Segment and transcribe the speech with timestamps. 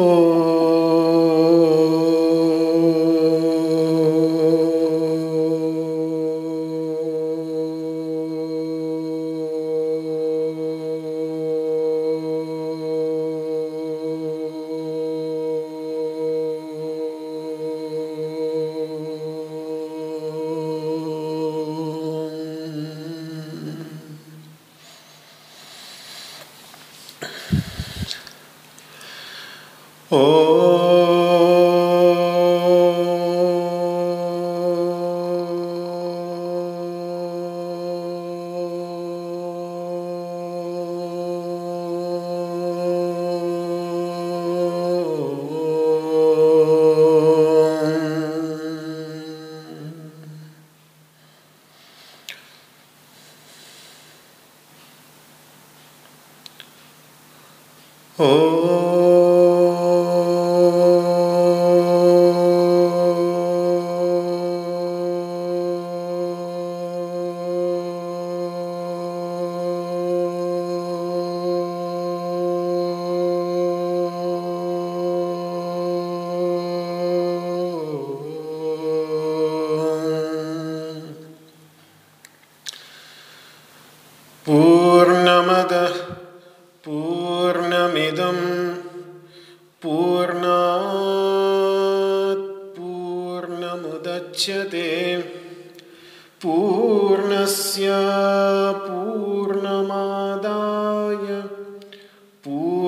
[0.00, 0.47] Oh.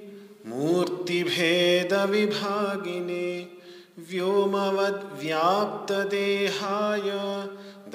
[0.47, 3.47] मूर्तिभेदविभागिने
[4.09, 7.07] व्योमवद्व्याप्तदेहाय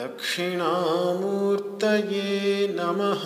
[0.00, 2.32] दक्षिणामूर्तये
[2.80, 3.24] नमः।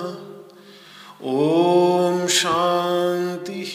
[1.31, 3.73] ॐ शान्तिः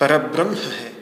[0.00, 0.92] परब्रह्म है,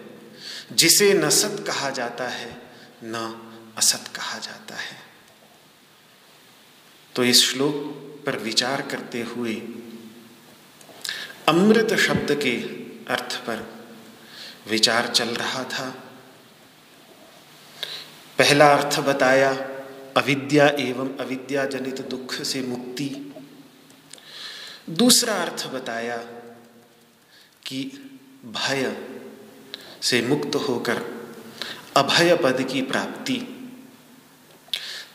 [0.72, 2.62] जिसे न सत कहा जाता है,
[3.04, 3.40] न
[3.76, 4.96] असत कहा जाता है।
[7.14, 7.74] तो इस श्लोक
[8.26, 9.54] पर विचार करते हुए
[11.50, 12.56] अमृत शब्द के
[13.12, 13.82] अर्थ पर
[14.70, 16.04] विचार चल रहा था।
[18.38, 19.52] पहला अर्थ बताया,
[20.16, 23.32] अविद्या एवं अविद्या जनित दुख से मुक्ति।
[24.90, 26.16] दूसरा अर्थ बताया
[27.66, 27.82] कि
[28.44, 28.96] भय
[30.02, 31.02] से मुक्त होकर
[31.96, 33.68] अभय पद की प्राप्ति।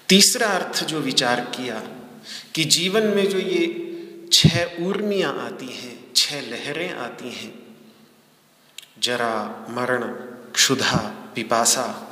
[0.09, 1.79] तीसरा अर्थ जो विचार किया
[2.55, 3.91] कि जीवन में जो ये
[4.33, 7.77] छह उर्मियाँ आती हैं छह लहरें आती हैं।
[8.99, 10.01] जरा मरण,
[10.51, 10.97] क्षुधा,
[11.35, 12.11] पिपासा।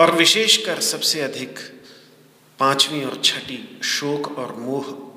[0.00, 1.58] और विशेषकर सबसे अधिक
[2.58, 5.10] पांचवी और छठी, शोक और मोह।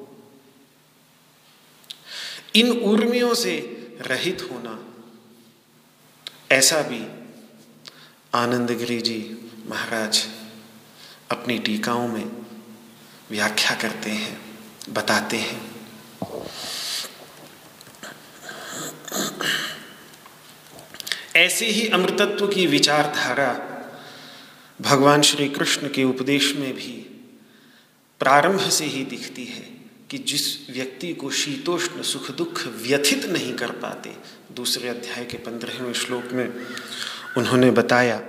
[2.55, 3.57] इन उर्मियों से
[4.01, 4.93] रहित होना,
[6.51, 7.05] ऐसा भी
[8.33, 10.27] आनंद गिरी जी महाराज
[11.31, 12.45] अपनी टीकाओं में
[13.31, 14.41] व्याख्या करते हैं,
[14.89, 15.72] बताते हैं।
[21.35, 23.69] ऐसे ही अमृतत्व की विचारधारा
[24.81, 26.91] भगवान श्री कृष्ण के उपदेश में भी
[28.19, 29.73] प्रारंभ से ही दिखती है
[30.11, 34.13] कि जिस व्यक्ति को शीतोष्ण सुख दुख व्यथित नहीं कर पाते,
[34.55, 36.65] दूसरे अध्याय के पंद्रहवें श्लोक में
[37.37, 38.21] उन्होंने बताया,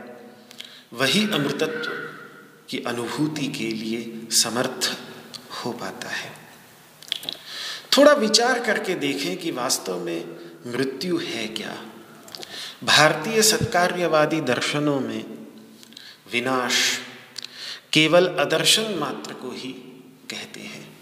[0.93, 1.91] वही अमृतत्व
[2.69, 4.97] की अनुभूति के लिए समर्थ
[5.51, 6.33] हो पाता है।
[7.99, 10.25] थोड़ा विचार करके देखें कि वास्तव में
[10.67, 11.87] मृत्यु है क्या।
[12.85, 15.25] भारतीय सत्कार्यवादी दर्शनों में
[16.33, 16.99] विनाश
[17.93, 19.73] केवल अदर्शन मात्र को ही
[20.31, 20.99] कहते हैं।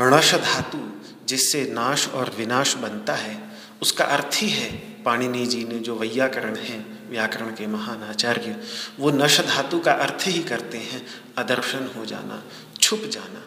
[0.00, 3.50] णश धातु जिससे नाश और विनाश बनता है,
[3.82, 4.70] उसका अर्थ ही है,
[5.02, 6.78] पाणिनि जी ने जो वैयाकरण है,
[7.08, 8.64] व्याकरण के महान आचार्य,
[8.98, 11.06] वो नश धातु का अर्थ ही करते हैं,
[11.38, 12.42] अदर्शन हो जाना,
[12.80, 13.42] छुप जाना।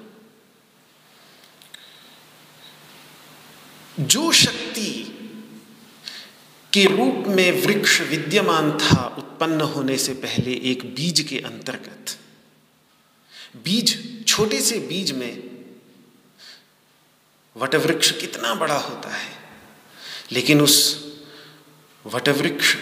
[3.99, 5.06] जो शक्ति
[6.73, 12.05] के रूप में वृक्ष विद्यमान था उत्पन्न होने से पहले एक बीज के अंतर्गत।
[13.63, 13.97] बीज,
[14.27, 15.43] छोटे से बीज में
[17.57, 19.31] वटवृक्ष कितना बड़ा होता है?
[20.31, 21.07] लेकिन उस
[22.05, 22.75] वटवृक्ष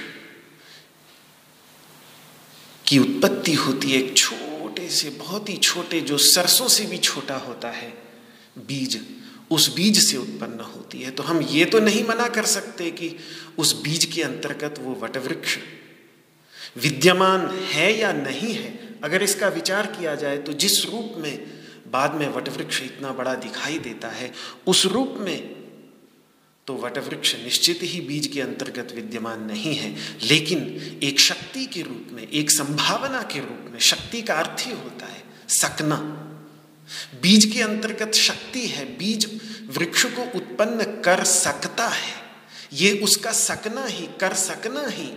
[2.87, 7.37] की उत्पत्ति होती है एक छोटे से, बहुत ही छोटे, जो सरसों से भी छोटा
[7.37, 7.89] होता है,
[8.57, 9.14] बीज।
[9.51, 13.15] उस बीज से उत्पन्न होती है। तो हम ये तो नहीं मना कर सकते कि
[13.57, 15.57] उस बीज के अंतर्गत वो वटवृक्ष
[16.77, 21.45] विद्यमान है या नहीं है। अगर इसका विचार किया जाए तो जिस रूप में
[21.91, 24.31] बाद में वटवृक्ष इतना बड़ा दिखाई देता है,
[24.67, 25.55] उस रूप में
[26.67, 30.59] तो वटवृक्ष निश्चित ही बीज के अंतर्गत विद्यमान नहीं है। लेकिन
[31.03, 35.05] एक शक्ति के रूप में, एक संभावना के रूप में, शक्ति का अर्थ ही होता
[35.05, 35.97] है, सकना।
[37.21, 42.25] बीज के अंतर्गत शक्ति है, बीज वृक्ष को उत्पन्न कर सकता है।
[42.73, 45.11] ये उसका सकना ही, कर सकना ही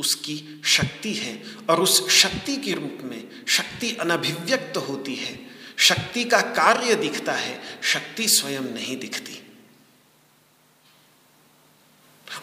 [0.00, 5.40] उसकी शक्ति है और उस शक्ति के रूप में शक्ति अनभिव्यक्त होती है।
[5.76, 9.42] शक्ति का कार्य दिखता है, शक्ति स्वयं नहीं दिखती।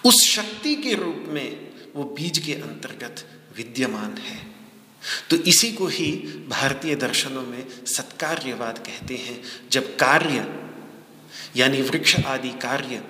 [0.05, 4.48] उस शक्ति के रूप में वो बीज के अंतर्गत विद्यमान है।
[5.29, 6.11] तो इसी को ही
[6.49, 10.59] भारतीय दर्शनों में सत्कार्यवाद कहते हैं। जब कार्य,
[11.55, 13.03] यानी वृक्ष आदि कार्य,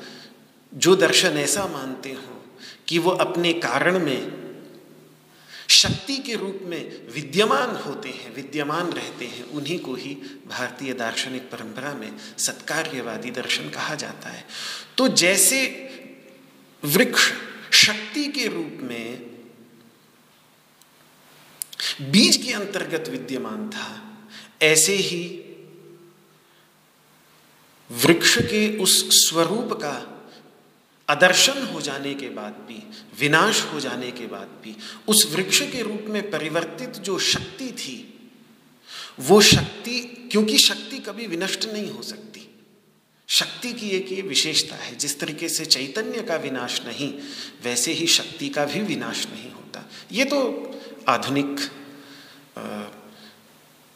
[0.74, 2.46] जो दर्शन ऐसा मानते हो
[2.88, 4.50] कि वो अपने कारण में,
[5.70, 10.16] शक्ति के रूप में विद्यमान होते हैं, विद्यमान रहते हैं, उन्हीं को ही
[10.48, 14.46] भारतीय दार्शनिक परंपरा में सत्कार्यवादी दर्शन कहा जाता है।
[14.98, 15.90] तो जैसे
[16.86, 17.32] वृक्ष
[17.74, 19.29] शक्ति के रूप में
[22.02, 24.18] बीज के अंतर्गत विद्यमान था।
[24.62, 25.46] ऐसे ही
[27.92, 30.16] वृक्ष के उस स्वरूप का
[31.10, 32.84] अदर्शन हो जाने के बाद भी,
[33.20, 34.76] विनाश हो जाने के बाद भी,
[35.08, 38.30] उस वृक्ष के रूप में परिवर्तित जो शक्ति थी,
[39.20, 40.00] वो शक्ति,
[40.32, 42.56] क्योंकि शक्ति कभी विनष्ट नहीं हो सकती।
[43.28, 47.14] शक्ति की एक ये विशेषता है, जिस तरीके से चैतन्य का विनाश नहीं,
[47.64, 50.72] वैसे ही शक्ति का भी विनाश नहीं होता। ये तो
[51.08, 51.79] आधुनिक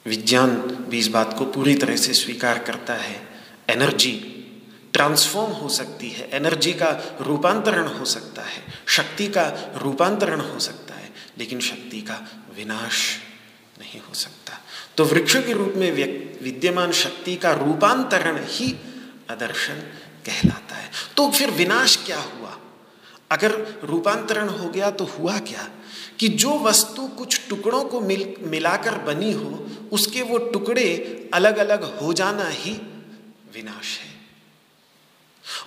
[0.06, 0.56] विज्ञान
[0.90, 3.22] भी इस बात को पूरी तरह से स्वीकार करता है।
[3.70, 4.30] एनर्जी
[4.94, 9.46] ट्रांसफॉर्म हो सकती है, एनर्जी का रूपांतरण हो सकता है, शक्ति का
[9.78, 12.18] रूपांतरण हो सकता है, लेकिन शक्ति का
[12.56, 13.18] विनाश
[13.80, 14.60] नहीं हो सकता।
[14.98, 15.92] तो वृक्ष के रूप में
[16.42, 18.76] विद्यमान शक्ति का रूपांतरण ही
[19.32, 19.80] आदर्शन
[20.26, 22.58] कहलाता है। तो फिर विनाश क्या हुआ?
[23.32, 23.52] अगर
[23.84, 25.70] रूपांतरण हो गया तो हुआ क्या?
[26.20, 32.00] कि जो वस्तु कुछ टुकड़ों को मिल, मिलाकर बनी हो, उसके वो टुकड़े अलग अलग
[32.00, 32.72] हो जाना ही
[33.54, 34.14] विनाश है।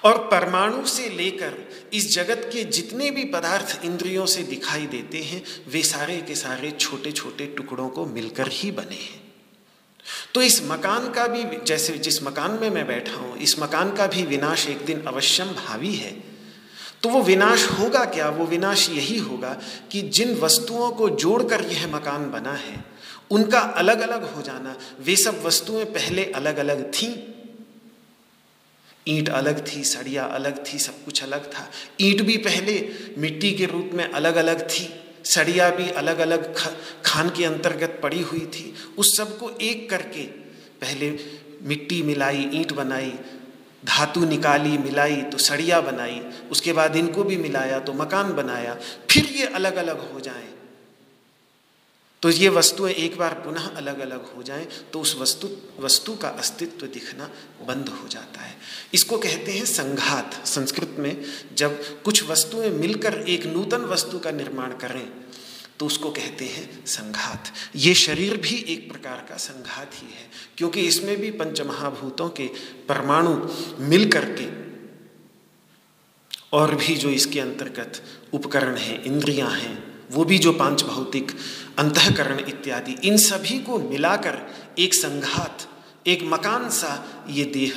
[0.05, 5.45] और परमाणु से लेकर इस जगत के जितने भी पदार्थ इंद्रियों से दिखाई देते हैं,
[5.69, 9.35] वे सारे के सारे छोटे छोटे टुकड़ों को मिलकर ही बने हैं।
[10.35, 14.07] तो इस मकान का भी, जैसे जिस मकान में मैं बैठा हूँ, इस मकान का
[14.07, 16.36] भी विनाश एक दिन अवश्यम भावी है।
[17.03, 18.29] तो वो विनाश होगा क्या?
[18.29, 19.53] वो विनाश यही होगा
[19.93, 22.85] कि जिन वस्तुओं को जोड़कर यह मकान बना है,
[23.31, 27.15] उनका अलग अलग हो जाना। वे सब वस्तुएँ पहले अलग अलग थीं।
[29.07, 32.75] ईंट अलग थी, सड़िया अलग थी, सब कुछ अलग था। ईंट भी पहले
[33.19, 34.89] मिट्टी के रूप में अलग अलग थी।
[35.25, 36.55] सड़िया भी अलग अलग
[37.05, 40.23] खान के अंतर्गत पड़ी हुई थी। उस सबको एक करके
[40.81, 41.11] पहले
[41.63, 43.13] मिट्टी मिलाई, ईंट बनाई
[43.87, 48.75] धातु निकाली, मिलाई तो सड़िया बनाई, उसके बाद इनको भी मिलाया तो मकान बनाया,
[49.11, 50.55] फिर ये अलग अलग हो जाएँ।
[52.23, 55.49] तो ये वस्तुएँ एक बार पुनः अलग अलग हो जाएँ तो उस वस्तु
[55.81, 57.29] वस्तु का अस्तित्व दिखना
[57.67, 58.55] बंद हो जाता है।
[58.95, 61.25] इसको कहते हैं संघात, संस्कृत में
[61.55, 65.07] जब कुछ वस्तुएँ मिलकर एक नूतन वस्तु का निर्माण करें
[65.79, 70.29] तो उसको कहते हैं संघात। ये शरीर भी एक प्रकार का संघात ही है,
[70.59, 72.47] क्योंकि इसमें भी पंचमहाभूतों के
[72.89, 73.35] परमाणु
[73.81, 74.47] मिल करके
[76.53, 78.03] और भी जो इसके अंतर्गत
[78.35, 79.77] उपकरण हैं, इंद्रियाँ हैं,
[80.11, 81.31] वो भी जो पाँच भौतिक
[81.79, 84.39] अंतकरण इत्यादि, इन सभी को मिलाकर
[84.79, 85.69] एक संघात,
[86.07, 87.75] एक मकान सा ये देह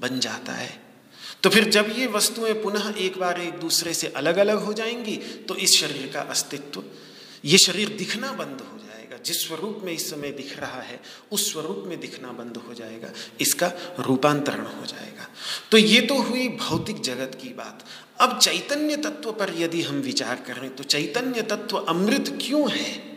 [0.00, 0.70] बन जाता है।
[1.42, 5.16] तो फिर जब ये वस्तुएँ पुनः एक बार एक दूसरे से अलग अलग हो जाएँगी
[5.48, 6.82] तो इस शरीर का अस्तित्व
[7.44, 11.00] ये शरीर दिखना बंद हो जाएगा। जिस स्वरूप में इस समय दिख रहा है,
[11.32, 15.28] उस स्वरूप में दिखना बंद हो जाएगा। इसका रूपांतरण हो जाएगा।
[15.70, 17.84] तो ये तो हुई भौतिक जगत की बात।
[18.20, 23.08] अब चैतन्य तत्व पर यदि हम विचार करें तो चैतन्य तत्व अमृत क्यों है?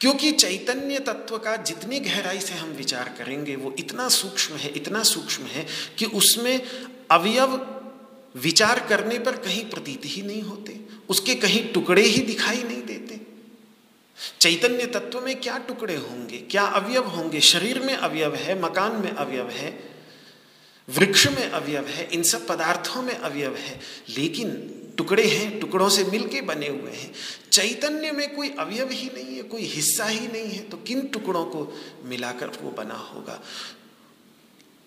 [0.00, 5.02] क्योंकि चैतन्य तत्व का जितनी गहराई से हम विचार करेंगे, वो इतना सूक्ष्म है, इतना
[5.02, 5.66] सूक्ष्म है
[5.98, 6.62] कि उसमें
[7.10, 7.80] अवयव
[8.36, 13.23] विचार करने पर कहीं प्रतीत ही नहीं होते। उसके कहीं टुकड़े ही दिखाई नहीं देते।
[14.44, 16.38] चैतन्य तत्व में क्या टुकड़े होंगे?
[16.38, 17.40] क्या अवयव होंगे?
[17.40, 19.90] शरीर में अवयव है, मकान में अवयव है,
[20.88, 24.50] वृक्ष में अवयव है, इन सब पदार्थों में अवयव है, लेकिन
[24.98, 27.12] टुकड़े हैं, टुकड़ों से मिलके बने हुए हैं।
[27.52, 31.44] चैतन्य में कोई अवयव ही नहीं है, कोई हिस्सा ही नहीं है तो किन टुकड़ों
[31.44, 33.42] को मिलाकर वो बना होगा?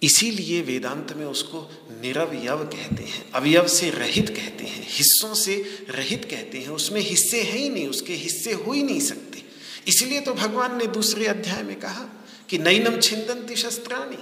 [0.04, 6.26] इसीलिए वेदांत में उसको निरवयव कहते हैं, अवयव से रहित कहते हैं, हिस्सों से रहित
[6.26, 9.47] कहते हैं। उसमें हिस्से हैं ही नहीं, उसके हिस्से हो ही नहीं सकते।
[9.88, 12.06] इसलिए तो भगवान ने दूसरे अध्याय में कहा
[12.50, 14.18] कि नैनम छिंदंती शस्त्राणी।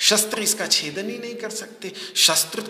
[0.00, 2.62] शस्त्र इसका छेदन ही नहीं कर सकते। शस्त्र,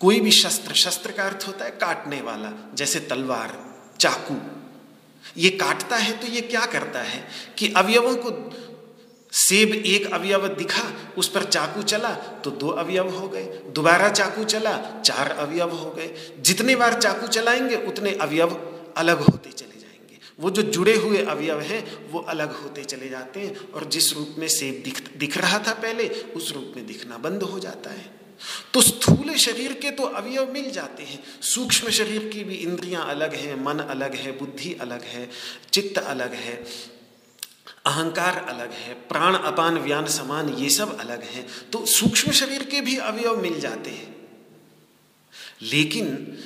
[0.00, 3.54] कोई भी शस्त्र शस्त्र का अर्थ होता है काटने वाला, जैसे तलवार,
[4.00, 4.36] चाकू।
[5.36, 7.24] ये काटता है तो ये क्या करता है
[7.58, 8.30] कि अवयवों को
[9.32, 10.82] सेब एक अवयव दिखा,
[11.18, 12.10] उस पर चाकू चला
[12.44, 17.26] तो दो अवयव हो गए, दोबारा चाकू चला, चार अवयव हो गए। जितने बार चाकू
[17.28, 18.54] चलाएँगे, उतने अवयव
[18.96, 19.75] अलग होते चले
[20.40, 24.36] वो जो जुड़े हुए अवयव हैं, वो अलग होते चले जाते हैं और जिस रूप
[24.38, 28.16] में सेब दिख दिख रहा था पहले, उस रूप में दिखना बंद हो जाता है।
[28.74, 33.34] तो स्थूल शरीर के तो अवयव मिल जाते हैं। सूक्ष्म शरीर की भी इंद्रियाँ अलग
[33.34, 35.30] हैं, मन अलग है, बुद्धि अलग है,
[35.72, 36.64] चित्त अलग है,
[37.86, 42.80] अहंकार अलग है, प्राण, अपान, व्यान, समान, ये सब अलग हैं। तो सूक्ष्म शरीर के
[42.80, 44.16] भी अवयव मिल जाते हैं।
[45.62, 46.38] लेकिन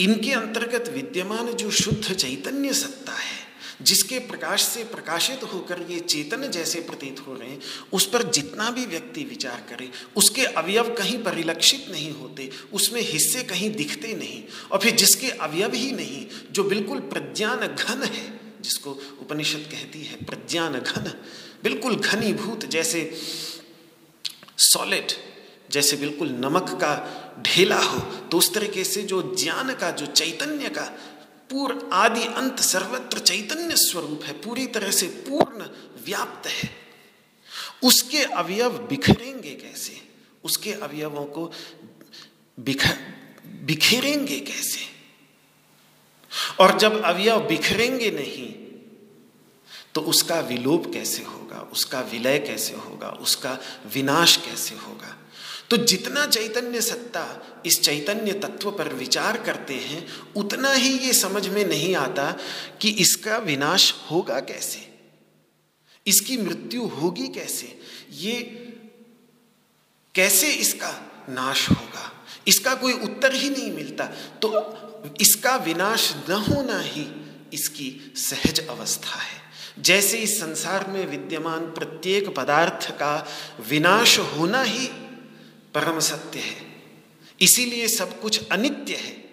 [0.00, 3.44] इनके अंतर्गत विद्यमान जो शुद्ध चैतन्य सत्ता है,
[3.82, 7.60] जिसके प्रकाश से प्रकाशित होकर ये चेतन जैसे प्रतीत हो रहे हैं,
[7.92, 13.42] उस पर जितना भी व्यक्ति विचार करे, उसके अवयव कहीं परिलक्षित नहीं होते, उसमें हिस्से
[13.42, 18.90] कहीं दिखते नहीं। और फिर जिसके अवयव ही नहीं, जो बिल्कुल प्रज्ञान घन है, जिसको
[19.20, 21.12] उपनिषद कहती है प्रज्ञान घन,
[21.62, 23.20] बिल्कुल घनीभूत, जैसे
[24.58, 25.12] सॉलिड
[25.74, 26.92] जैसे बिल्कुल नमक का
[27.42, 30.84] ढेला हो तो उस तरीके से जो ज्ञान का, जो चैतन्य का
[31.50, 35.66] पूर्ण आदि अंत सर्वत्र चैतन्य स्वरूप है, पूरी तरह से पूर्ण
[36.06, 36.70] व्याप्त है।
[37.82, 40.00] उसके अवयव बिखरेंगे कैसे?
[40.44, 41.50] उसके अवयवों को
[42.60, 42.96] बिखर
[43.64, 44.80] बिखेरेंगे कैसे?
[46.60, 48.52] और जब अवयव बिखरेंगे नहीं
[49.94, 51.58] तो उसका विलोप कैसे होगा?
[51.72, 53.08] उसका विलय कैसे होगा?
[53.08, 53.58] उसका
[53.94, 55.16] विनाश कैसे होगा?
[55.74, 61.48] तो जितना चैतन्य सत्ता इस चैतन्य तत्व पर विचार करते हैं, उतना ही ये समझ
[61.48, 62.36] में नहीं आता
[62.80, 64.94] कि इसका विनाश होगा कैसे?
[66.06, 67.80] इसकी मृत्यु होगी कैसे?
[68.12, 68.32] ये
[70.14, 72.26] कैसे इसका नाश होगा?
[72.48, 74.04] इसका कोई उत्तर ही नहीं मिलता।
[74.42, 74.50] तो
[75.20, 77.06] इसका विनाश न होना ही
[77.52, 79.42] इसकी सहज अवस्था है।
[79.78, 83.28] जैसे इस संसार में विद्यमान प्रत्येक पदार्थ का
[83.68, 84.90] विनाश होना ही
[85.74, 86.82] परम सत्य है।
[87.40, 89.24] इसीलिए सब कुछ अनित्य है।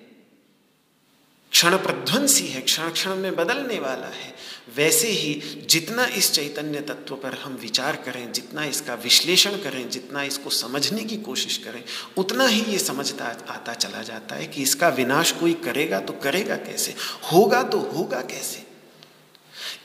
[1.51, 4.35] क्षण प्रध्वंसी है, क्षण क्षण में बदलने वाला है।
[4.75, 5.33] वैसे ही
[5.65, 11.03] जितना इस चैतन्य तत्व पर हम विचार करें, जितना इसका विश्लेषण करें, जितना इसको समझने
[11.03, 11.83] की कोशिश करें,
[12.17, 16.55] उतना ही ये समझता आता चला जाता है कि इसका विनाश कोई करेगा तो करेगा
[16.55, 16.95] कैसे?
[17.31, 18.67] होगा तो होगा कैसे?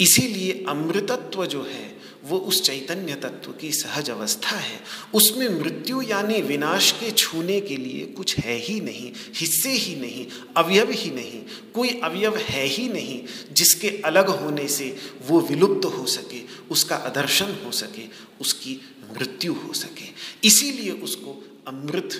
[0.01, 1.96] इसीलिए अमृतत्व जो है
[2.27, 4.81] वो उस चैतन्य तत्व की सहज अवस्था है।
[5.15, 10.27] उसमें मृत्यु यानी विनाश के छूने के लिए कुछ है ही नहीं, हिस्से ही नहीं,
[10.57, 11.43] अवयव ही नहीं,
[11.73, 17.57] कोई अवयव है ही नहीं जिसके अलग होने से वो विलुप्त हो सके, उसका अदर्शन
[17.65, 18.07] हो सके,
[18.41, 18.81] उसकी
[19.13, 20.09] मृत्यु हो सके।
[20.45, 22.11] इसीलिए उसको अमृत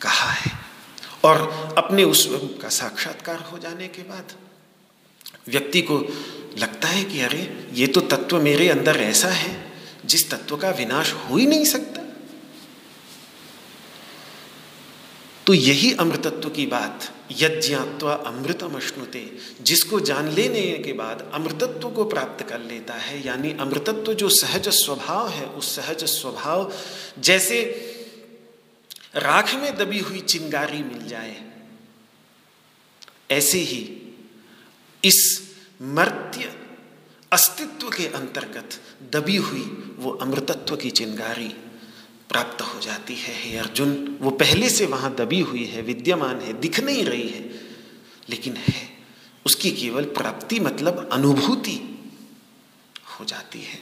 [0.00, 0.52] कहा है।
[1.24, 1.40] और
[1.78, 2.28] अपने उस
[2.62, 4.32] का साक्षात्कार हो जाने के बाद
[5.48, 5.98] व्यक्ति को
[6.58, 9.72] लगता है कि अरे, ये तो तत्व मेरे अंदर ऐसा है,
[10.04, 12.02] जिस तत्व का विनाश हो ही नहीं सकता।
[15.46, 19.24] तो यही अमृतत्व की बात, यज्ञात्वा अमृतम अश्नुते
[19.60, 24.68] जिसको जान लेने के बाद अमृतत्व को प्राप्त कर लेता है, यानी अमृतत्व जो सहज
[24.68, 26.72] स्वभाव है, उस सहज स्वभाव,
[27.18, 27.62] जैसे
[29.16, 31.36] राख में दबी हुई चिंगारी मिल जाए,
[33.30, 33.82] ऐसे ही
[35.02, 35.18] इस
[35.82, 36.60] मर्त्य
[37.32, 38.80] अस्तित्व के अंतर्गत
[39.12, 41.48] दबी हुई वो अमृतत्व की चिंगारी
[42.28, 46.52] प्राप्त हो जाती है, हे अर्जुन। वो पहले से वहाँ दबी हुई है, विद्यमान है,
[46.52, 47.50] दिख नहीं रही है।
[48.28, 48.98] लेकिन है,
[49.46, 52.10] उसकी केवल प्राप्ति मतलब अनुभूति
[53.06, 53.78] हो जाती है।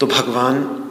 [0.00, 0.88] तो भगवान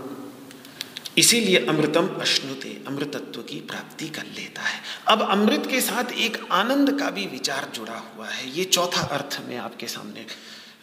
[1.18, 7.00] इसीलिए अमृतम अश्नुते, अमृतत्व की प्राप्ति कर लेता है। अब अमृत के साथ एक आनंद
[7.00, 10.26] का भी विचार जुड़ा हुआ है। ये चौथा अर्थ मैं आपके सामने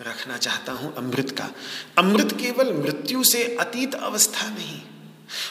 [0.03, 1.51] रखना चाहता हूँ, अमृत का।
[1.99, 4.81] अमृत केवल मृत्यु से अतीत अवस्था नहीं,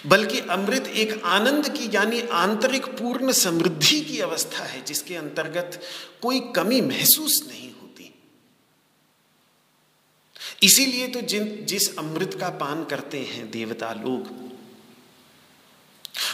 [0.08, 5.80] बल्कि अमृत एक आनंद की यानी आंतरिक पूर्ण समृद्धि की अवस्था है, जिसके अंतर्गत
[6.22, 8.14] कोई कमी महसूस नहीं होती।
[10.64, 14.47] इसीलिए तो जिन, जिस अमृत का पान करते हैं देवता लोग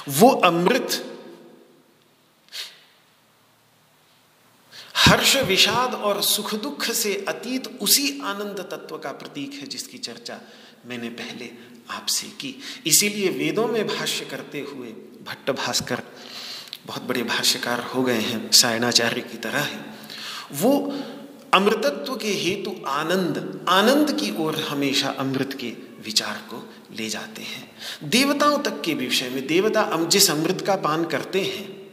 [0.10, 1.10] वो अमृत
[4.96, 10.39] हर्ष, विषाद और सुख दुख से अतीत उसी आनंद तत्व का प्रतीक है जिसकी चर्चा
[10.86, 11.50] मैंने पहले
[11.89, 14.88] आपसे की। इसीलिए वेदों में भाष्य करते हुए
[15.28, 16.02] भट्ट भास्कर
[16.86, 19.80] बहुत बड़े भाष्यकार हो गए हैं, सायणाचार्य की तरह है।
[20.52, 20.72] वो
[21.54, 25.72] अमृतत्व के हेतु आनंद आनंद की ओर हमेशा अमृत के
[26.06, 27.72] विचार को ले जाते हैं।
[28.04, 31.89] देवताओं तक के विषय में देवता हम जिस अमृत का पान करते हैं,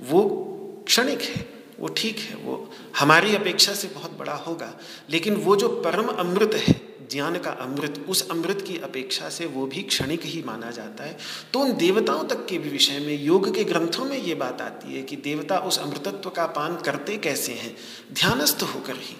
[0.00, 0.40] वो
[0.86, 4.78] क्षणिक है, वो ठीक है, वो हमारी अपेक्षा से बहुत बड़ा होगा।
[5.10, 9.66] लेकिन वो जो परम अमृत है, ज्ञान का अमृत, उस अमृत की अपेक्षा से वो
[9.66, 11.18] भी क्षणिक ही माना जाता है।
[11.52, 14.96] तो उन देवताओं तक के भी विषय में, योग के ग्रंथों में ये बात आती
[14.96, 17.76] है कि देवता उस अमृतत्व का पान करते कैसे हैं,
[18.12, 19.16] ध्यानस्थ होकर ही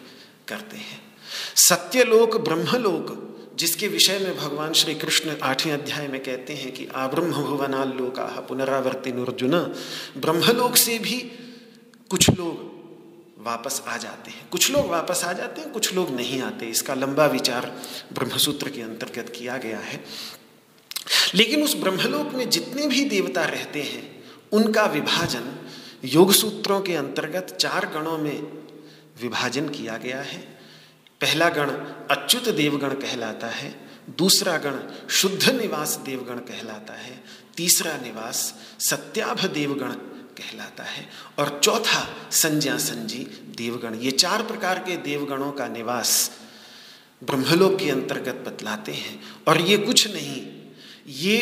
[0.49, 1.03] करते हैं।
[1.57, 7.33] सत्यलोक, ब्रह्मलोक जिसके विषय में भगवान श्री कृष्ण आठवें अध्याय में कहते हैं कि आब्रह्म
[7.33, 9.75] भुवनाल लोका पुनरावर्ति अर्जुन
[10.17, 11.33] ब्रह्मलोक से भी
[12.11, 12.75] कुछ लोग
[13.45, 16.95] वापस आ जाते हैं। कुछ लोग वापस आ जाते हैं, कुछ लोग नहीं आते। इसका
[16.95, 20.05] लंबा विचार ब्रह्मसूत्र के अंतर्गत किया गया है।
[21.35, 25.69] लेकिन उस ब्रह्मलोक में जितने भी देवता रहते हैं, उनका विभाजन
[26.05, 28.43] योग सूत्रों के अंतर्गत चार गणों में
[29.23, 30.54] विभाजन किया गया है।
[31.25, 31.71] पहला गण
[32.11, 33.75] अच्युत देवगण कहलाता है,
[34.19, 34.79] दूसरा गण
[35.11, 37.23] शुद्ध निवास देवगण कहलाता है,
[37.57, 38.43] तीसरा निवास
[38.81, 39.93] सत्याभ देवगण
[40.37, 41.07] कहलाता है,
[41.39, 43.25] और चौथा संज्ञा संजी
[43.57, 46.31] देवगण। ये चार प्रकार के देवगणों का निवास
[47.23, 50.43] ब्रह्मलोक के अंतर्गत बतलाते हैं, और ये कुछ नहीं,
[51.09, 51.39] ये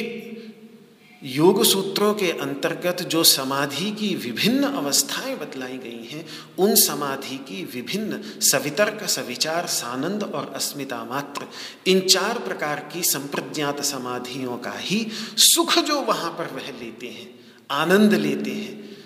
[1.24, 6.26] योग सूत्रों के अंतर्गत जो समाधि की विभिन्न अवस्थाएँ बतलाई गई हैं,
[6.58, 11.46] उन समाधि की विभिन्न सवितर्क, सविचार, सानंद और अस्मिता मात्र,
[11.86, 17.40] इन चार प्रकार की संप्रज्ञात समाधियों का ही सुख जो वहाँ पर वह लेते हैं,
[17.70, 18.96] आनंद लेते हैं,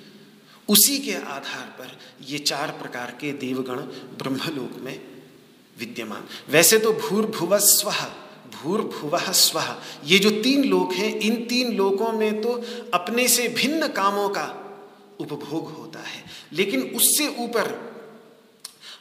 [0.69, 3.77] उसी के आधार पर ये चार प्रकार के देवगण
[4.19, 5.01] ब्रह्मलोक में
[5.79, 7.91] विद्यमान। वैसे तो भूर्भुव स्व
[8.55, 9.63] भूर्भुव स्व।
[10.05, 14.63] ये जो तीन लोक हैं, इन तीन लोकों में तो अपने से भिन्न कामों का
[15.21, 17.87] उपभोग होता है। लेकिन उससे ऊपर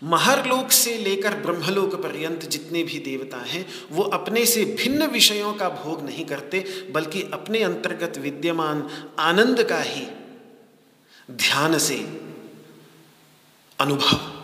[0.03, 5.69] महरलोक से लेकर ब्रह्मलोक पर्यंत जितने भी देवता हैं, वो अपने से भिन्न विषयों का
[5.69, 10.07] भोग नहीं करते, बल्कि अपने अंतर्गत विद्यमान आनंद का ही
[11.31, 11.97] ध्यान से
[13.79, 14.34] अनुभव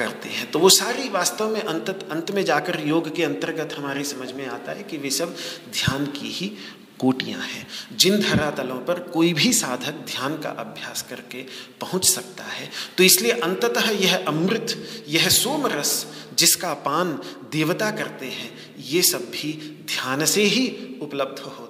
[0.00, 4.04] करते हैं। तो वो सारी वास्तव में अंत अंत में जाकर योग के अंतर्गत हमारे
[4.04, 5.36] समझ में आता है कि वे सब
[5.72, 6.52] ध्यान की ही
[6.98, 11.42] कोटियाँ हैं। जिन धरातलों पर कोई भी साधक ध्यान का अभ्यास करके
[11.80, 14.76] पहुँच सकता है। तो इसलिए अंततः यह अमृत,
[15.08, 17.12] यह सोम रस जिसका पान
[17.52, 18.50] देवता करते हैं,
[18.86, 19.52] ये सब भी
[19.86, 20.66] ध्यान से ही
[21.02, 21.69] उपलब्ध होता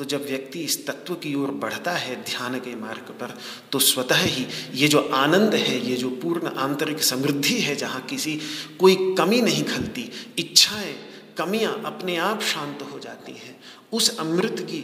[0.00, 3.36] तो जब व्यक्ति इस तत्व की ओर बढ़ता है ध्यान के मार्ग पर
[3.72, 8.40] तो स्वतः ही ये जो आनंद है, ये जो पूर्ण आंतरिक समृद्धि है, जहाँ किसी
[8.80, 10.94] कोई कमी नहीं खलती, इच्छाएँ,
[11.38, 13.60] कमियाँ अपने आप शांत हो जाती हैं,
[13.92, 14.80] उस अमृत की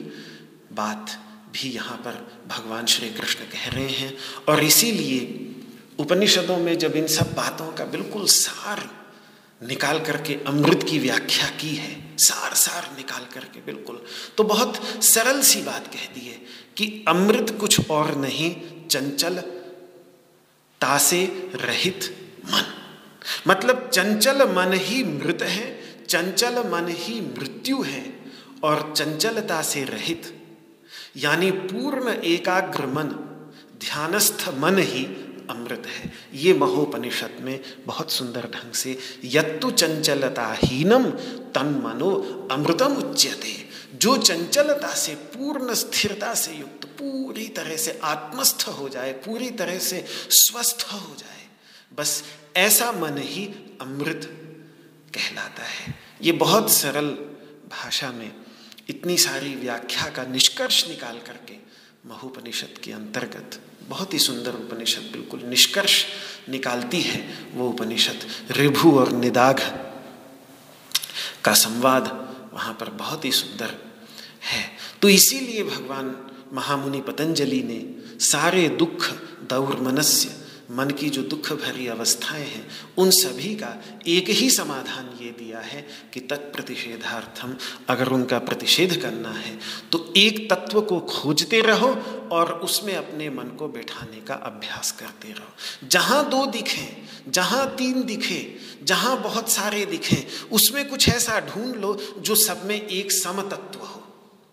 [0.72, 1.18] बात
[1.52, 4.14] भी यहाँ पर भगवान श्री कृष्ण कह रहे हैं।
[4.48, 5.54] और इसीलिए
[5.98, 8.90] उपनिषदों में जब इन सब बातों का बिल्कुल सार
[9.60, 14.02] निकाल करके अमृत की व्याख्या की है, सार सार निकाल करके, बिल्कुल।
[14.36, 16.40] तो बहुत सरल सी बात कह दी है
[16.76, 18.54] कि अमृत कुछ और नहीं,
[18.88, 19.38] चंचल
[20.80, 22.14] तासे रहित
[22.46, 22.64] मन।
[23.48, 25.66] मतलब चंचल मन ही मृत है,
[26.08, 28.04] चंचल मन ही मृत्यु है,
[28.64, 30.32] और चंचलता से रहित,
[31.16, 33.08] यानी पूर्ण एकाग्र मन,
[33.80, 35.04] ध्यानस्थ मन ही
[35.50, 41.10] अमृत है। ये महोपनिषद में बहुत सुंदर ढंग से, यत्तु चंचलता हीनम
[41.54, 42.10] तन मनो
[42.52, 43.54] अमृतम उच्यते
[43.94, 49.78] जो चंचलता से, पूर्ण स्थिरता से युक्त, पूरी तरह से आत्मस्थ हो जाए, पूरी तरह
[49.78, 51.44] से स्वस्थ हो जाए,
[51.98, 52.22] बस
[52.56, 53.44] ऐसा मन ही
[53.80, 54.28] अमृत
[55.14, 57.08] कहलाता है। ये बहुत सरल
[57.70, 58.32] भाषा में
[58.88, 61.54] इतनी सारी व्याख्या का निष्कर्ष निकाल करके
[62.08, 66.04] महोपनिषद के अंतर्गत बहुत ही सुंदर उपनिषद, बिल्कुल निष्कर्ष
[66.48, 67.18] निकालती है
[67.54, 69.60] वो उपनिषद। रिभु और निदाघ
[71.44, 72.08] का संवाद
[72.54, 73.74] वहाँ पर बहुत ही सुंदर
[74.42, 74.62] है।
[75.02, 76.16] तो इसीलिए भगवान
[76.52, 77.80] महामुनि पतंजलि ने
[78.24, 79.10] सारे दुख,
[79.50, 80.28] दौर, मनस्य
[80.70, 82.66] मन की जो दुख भरी अवस्थाएँ हैं,
[82.98, 83.68] उन सभी का
[84.06, 87.54] एक ही समाधान ये दिया है कि तत्प्रतिषेधार्थम,
[87.88, 89.58] अगर उनका प्रतिषेध करना है
[89.92, 91.88] तो एक तत्व को खोजते रहो
[92.32, 96.86] और उसमें अपने मन को बैठाने का अभ्यास करते रहो। जहाँ दो दिखे,
[97.28, 102.80] जहाँ तीन दिखे, जहाँ बहुत सारे दिखे, उसमें कुछ ऐसा ढूंढ लो जो सब में
[102.80, 104.02] एक सम तत्व हो।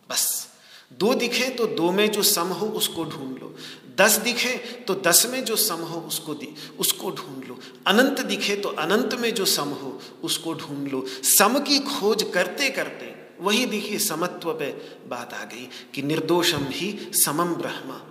[0.10, 0.47] बस,
[0.93, 3.56] दो दिखे तो दो में जो सम हो, उसको ढूंढ लो।
[3.99, 4.56] दस दिखे
[4.88, 9.13] तो दस में जो सम हो उसको दि, उसको ढूंढ लो। अनंत दिखे तो अनंत
[9.13, 14.53] में जो सम हो उसको ढूंढ लो। सम की खोज करते करते वही देखिए समत्व
[14.53, 14.71] पे
[15.08, 18.01] बात आ गई कि निर्दोषम ही समम ब्रह्मा।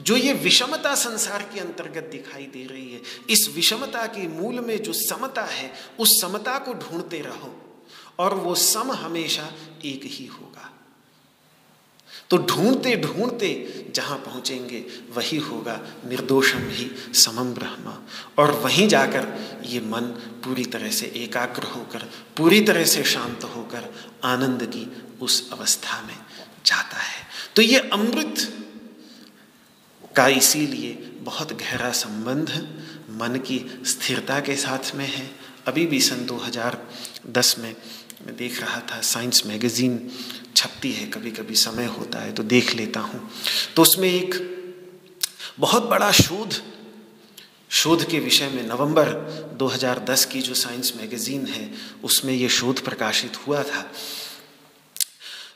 [0.00, 4.82] जो ये विषमता संसार के अंतर्गत दिखाई दे रही है, इस विषमता के मूल में
[4.82, 7.54] जो समता है, उस समता को ढूंढते रहो
[8.18, 9.52] और वो सम हमेशा
[9.84, 10.72] एक ही होगा।
[12.30, 13.50] तो ढूंढते ढूंढते
[13.94, 14.84] जहाँ पहुँचेंगे,
[15.14, 17.96] वही होगा निर्दोषम ही समम ब्रह्मा।
[18.38, 19.26] और वहीं जाकर
[19.66, 20.02] ये मन
[20.44, 23.92] पूरी तरह से एकाग्र होकर, पूरी तरह से शांत होकर
[24.24, 24.86] आनंद की
[25.20, 26.16] उस अवस्था में
[26.66, 28.52] जाता है। तो ये अमृत
[30.16, 32.50] का इसीलिए बहुत गहरा संबंध
[33.10, 35.30] मन की स्थिरता के साथ में है।
[35.66, 37.74] अभी भी सन 2010 में
[38.26, 39.96] मैं देख रहा था, साइंस मैगजीन
[40.56, 43.28] छपती है कभी कभी समय होता है तो देख लेता हूँ।
[43.76, 44.34] तो उसमें एक
[45.58, 46.54] बहुत बड़ा शोध
[47.70, 49.08] शोध के विषय में नवंबर
[49.58, 51.70] 2010 की जो साइंस मैगजीन है,
[52.04, 53.82] उसमें ये शोध प्रकाशित हुआ था।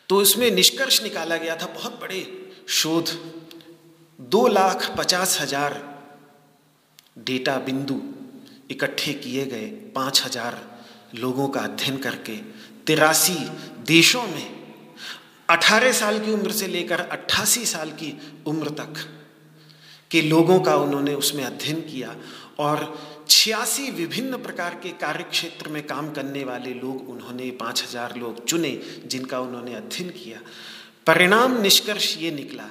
[0.08, 3.10] तो उसमें निष्कर्ष निकाला गया था, बहुत बड़े शोध,
[4.18, 5.78] दो लाख पचास हज़ार
[7.18, 8.00] डेटा बिंदु
[8.70, 10.60] इकट्ठे किए गए, पाँच हज़ार
[11.14, 12.36] लोगों का अध्ययन करके,
[12.86, 13.38] तिरासी
[13.86, 14.60] देशों में
[15.50, 18.12] 18 साल की उम्र से लेकर 88 साल की
[18.46, 18.94] उम्र तक
[20.10, 22.16] के लोगों का उन्होंने उसमें अध्ययन किया
[22.58, 28.16] और छियासी विभिन्न प्रकार के कार्य क्षेत्र में काम करने वाले लोग उन्होंने, पाँच हज़ार
[28.16, 30.40] लोग चुने, जिनका उन्होंने अध्ययन किया।
[31.06, 32.70] परिणाम निष्कर्ष ये निकला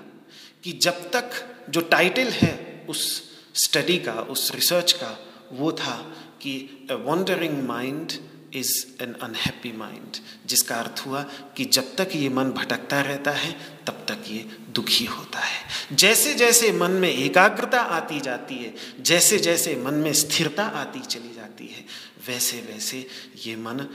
[0.63, 1.29] कि जब तक
[1.69, 5.19] जो टाइटल है उस स्टडी का, उस रिसर्च का,
[5.51, 5.95] वो था
[6.41, 8.11] कि wandering mind
[8.55, 11.21] is an unhappy mind जिसका अर्थ हुआ
[11.57, 13.51] कि जब तक ये मन भटकता रहता है,
[13.87, 19.37] तब तक ये दुखी होता है। जैसे जैसे मन में एकाग्रता आती जाती है जैसे
[19.37, 21.85] जैसे मन में स्थिरता आती चली जाती है
[22.27, 23.07] वैसे वैसे
[23.45, 23.87] ये मन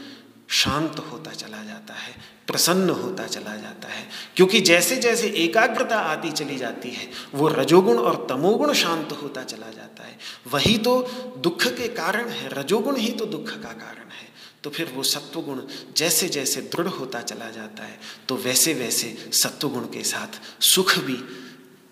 [0.49, 2.15] शांत होता चला जाता है,
[2.47, 7.99] प्रसन्न होता चला जाता है। क्योंकि जैसे जैसे एकाग्रता आती चली जाती है, वो रजोगुण
[7.99, 11.01] और तमोगुण शांत होता चला जाता है। वही तो
[11.39, 14.34] दुख के कारण है, रजोगुण ही तो दुख का कारण है।
[14.65, 15.61] तो फिर वो सत्वगुण
[15.97, 17.99] जैसे जैसे दृढ़ होता चला जाता है
[18.29, 21.19] तो वैसे वैसे सत्वगुण के साथ सुख भी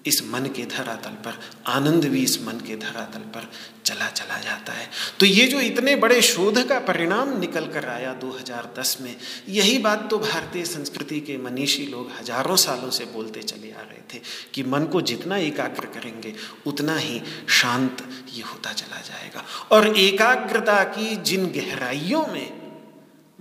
[0.06, 3.48] इस मन के धरातल पर, आनंद भी इस मन के धरातल पर
[3.84, 4.88] चला चला जाता है।
[5.20, 9.14] तो ये जो इतने बड़े शोध का परिणाम निकल कर आया 2010 में,
[9.48, 14.00] यही बात तो भारतीय संस्कृति के मनीषी लोग हज़ारों सालों से बोलते चले आ रहे
[14.14, 14.20] थे
[14.54, 16.34] कि मन को जितना एकाग्र करेंगे,
[16.66, 18.02] उतना ही शांत
[18.34, 22.61] ये होता चला जाएगा। और एकाग्रता की जिन गहराइयों में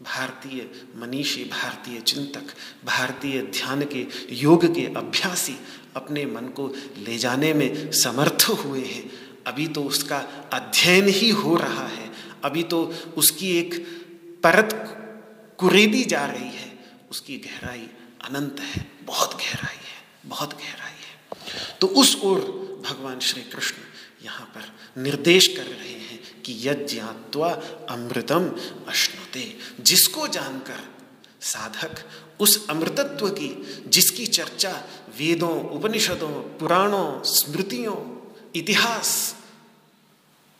[0.01, 2.43] भारतीय मनीषी, भारतीय चिंतक,
[2.85, 5.57] भारतीय ध्यान के योग के अभ्यासी
[5.95, 9.11] अपने मन को ले जाने में समर्थ हुए हैं।
[9.47, 10.17] अभी तो उसका
[10.53, 12.11] अध्ययन ही हो रहा है।
[12.43, 13.73] अभी तो उसकी एक
[14.43, 14.97] परत
[15.57, 16.79] कुरेदी जा रही है।
[17.11, 17.87] उसकी गहराई
[18.23, 22.39] अनंत है। बहुत गहराई है। बहुत गहराई है। तो उस ओर
[22.89, 23.75] भगवान श्री कृष्ण
[24.25, 27.49] यहाँ पर निर्देश कर रहे हैं कि यज्ञात्वा
[27.89, 28.55] अमृतम
[29.32, 30.80] अश्नुते जिसको जानकर
[31.41, 32.04] साधक
[32.39, 34.72] उस अमृतत्व की, जिसकी चर्चा
[35.17, 37.98] वेदों, उपनिषदों, पुराणों, स्मृतियों,
[38.56, 39.36] इतिहास,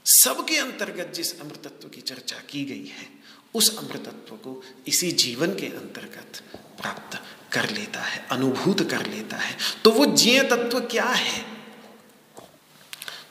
[0.06, 3.10] सबके अंतर्गत जिस अमृतत्व की चर्चा की गई है,
[3.54, 6.42] उस अमृतत्व को इसी जीवन के अंतर्गत
[6.82, 11.46] प्राप्त कर लेता है, अनुभूत कर लेता है। तो वो जीय तत्व क्या है?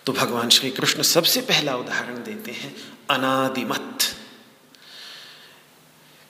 [0.06, 3.98] तो भगवान श्री कृष्ण सबसे पहला उदाहरण देते हैं अनादिमत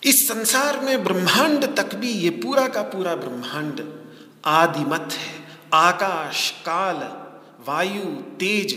[0.05, 4.03] इस संसार में ब्रह्मांड तक भी ये पूरा का पूरा ब्रह्मांड
[4.45, 6.97] आदिमत है। आकाश, काल,
[7.69, 8.75] वायु, तेज,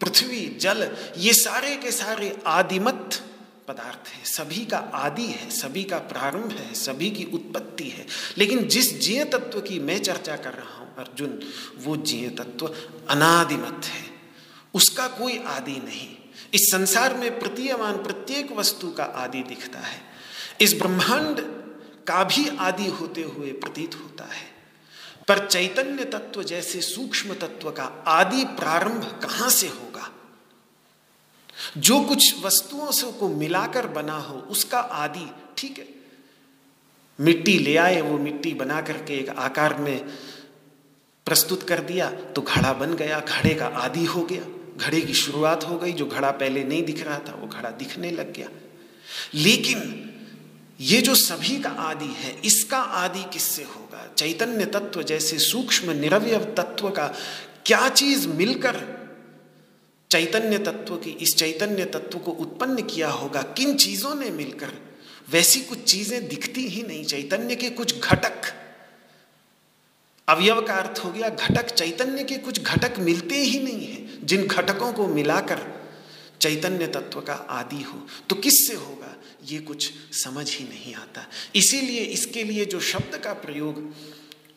[0.00, 3.10] पृथ्वी, जल, ये सारे के सारे आदिमत
[3.68, 8.06] पदार्थ है। सभी का आदि है, सभी का प्रारंभ है, सभी की उत्पत्ति है।
[8.38, 11.40] लेकिन जिस जीय तत्व की मैं चर्चा कर रहा हूँ, अर्जुन,
[11.78, 12.74] वो जीय तत्व
[13.10, 14.04] अनादिमत है।
[14.74, 16.16] उसका कोई आदि नहीं।
[16.54, 20.15] इस संसार में प्रतीयमान प्रत्येक वस्तु का आदि दिखता है।
[20.60, 21.40] इस ब्रह्मांड
[22.06, 24.56] का भी आदि होते हुए प्रतीत होता है।
[25.28, 30.12] पर चैतन्य तत्व जैसे सूक्ष्म तत्व का आदि प्रारंभ कहाँ से होगा?
[31.76, 35.88] जो कुछ वस्तुओं से को मिलाकर बना हो, उसका आदि, ठीक है?
[37.20, 40.04] मिट्टी ले आए, वो मिट्टी बना करके एक आकार में
[41.26, 44.42] प्रस्तुत कर दिया तो घड़ा बन गया, घड़े का आदि हो गया।
[44.76, 48.10] घड़े की शुरुआत हो गई, जो घड़ा पहले नहीं दिख रहा था, वो घड़ा दिखने
[48.10, 48.48] लग गया।
[49.34, 50.05] लेकिन
[50.80, 54.12] ये जो सभी का आदि है, इसका आदि किससे होगा?
[54.16, 57.14] चैतन्य तत्व जैसे सूक्ष्म निरवय तत्व का
[57.66, 58.96] क्या चीज़ मिलकर
[60.10, 63.42] चैतन्य तत्व की, इस चैतन्य तत्व को उत्पन्न किया होगा?
[63.42, 64.72] किन चीज़ों ने मिलकर?
[65.30, 68.42] वैसी कुछ चीज़ें दिखती ही नहीं। चैतन्य के कुछ घटक।
[70.28, 74.46] अवयव का अर्थ हो गया घटक। चैतन्य के कुछ घटक मिलते ही नहीं है, जिन
[74.46, 75.75] घटकों को मिलाकर
[76.40, 79.16] चैतन्य तत्व का आदि हो तो किससे होगा?
[79.44, 83.94] ये कुछ समझ ही नहीं आता। इसीलिए इसके लिए जो शब्द का प्रयोग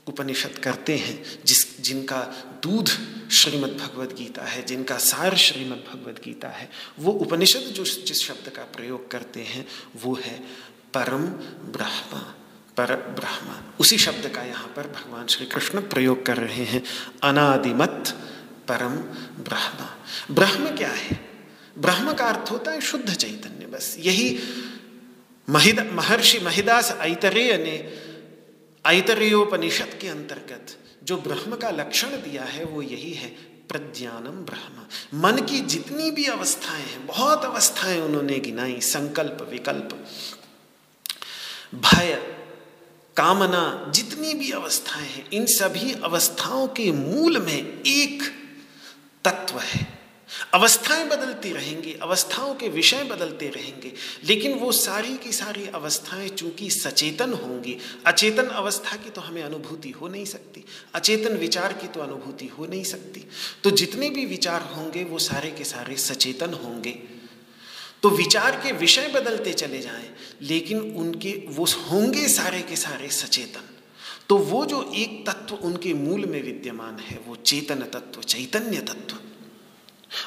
[0.08, 2.22] उपनिषद करते हैं, जिस, जिनका
[2.64, 2.90] दूध
[3.32, 8.50] श्रीमद् भगवद गीता है, जिनका सार श्रीमद् भगवद गीता है, वो उपनिषद जो जिस शब्द
[8.50, 10.40] का प्रयोग करते हैं, वो है
[10.94, 11.26] परम
[11.72, 12.36] ब्रह्मा,
[12.78, 16.84] पर ब्रह्मा। उसी शब्द का यहाँ पर भगवान श्री कृष्ण प्रयोग कर रहे हैं,
[17.24, 18.18] अनादिमत
[18.68, 18.96] परम
[19.44, 19.98] ब्रह्मा।
[20.32, 21.29] ब्रह्म क्या है?
[21.78, 24.40] ब्रह्म का अर्थ होता है शुद्ध चैतन्य, बस। यही
[25.50, 27.94] महिद, महर्षि महिदास ऐतरेय ने
[28.86, 33.30] ऐतरेयोपनिषद के अंतर्गत जो ब्रह्म का लक्षण दिया है, वो यही है
[33.70, 34.86] प्रज्ञानम ब्रह्म।
[35.22, 40.08] मन की जितनी भी अवस्थाएँ हैं, बहुत अवस्थाएँ उन्होंने गिनाई, संकल्प, विकल्प।
[41.76, 42.36] भय,
[43.18, 48.24] कामना, जितनी भी अवस्थाएँ हैं, इन सभी अवस्थाओं के मूल में एक
[49.26, 49.99] तत्व है।
[50.54, 56.70] अवस्थाएँ बदलती रहेंगी, अवस्थाओं के विषय बदलते रहेंगे, लेकिन वो सारी की सारी अवस्थाएँ चूँकि
[56.70, 60.66] सचेतन होंगी, अचेतन अवस्था की तो हमें अनुभूति हो नहीं सकती,
[60.96, 63.26] अचेतन विचार की तो अनुभूति हो नहीं सकती।
[63.64, 66.92] तो जितने भी विचार होंगे, वो सारे के सारे सचेतन होंगे।
[68.04, 73.70] तो विचार के विषय बदलते चले जाएँ, लेकिन उनके, वो होंगे सारे के सारे सचेतन।
[74.30, 79.18] तो वो जो एक तत्व उनके मूल में विद्यमान है, वो चेतन तत्व, चैतन्य तत्व।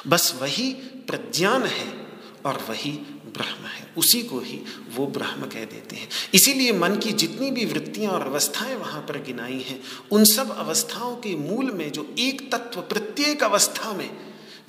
[0.07, 0.73] बस वही
[1.07, 2.07] प्रज्ञान है
[2.45, 2.91] और वही
[3.33, 4.61] ब्रह्म है। उसी को ही
[4.95, 9.21] वो ब्रह्म कह देते हैं। इसीलिए मन की जितनी भी वृत्तियाँ और अवस्थाएँ वहाँ पर
[9.21, 14.17] गिनाई हैं, उन सब अवस्थाओं के मूल में जो एक तत्व प्रत्येक अवस्था में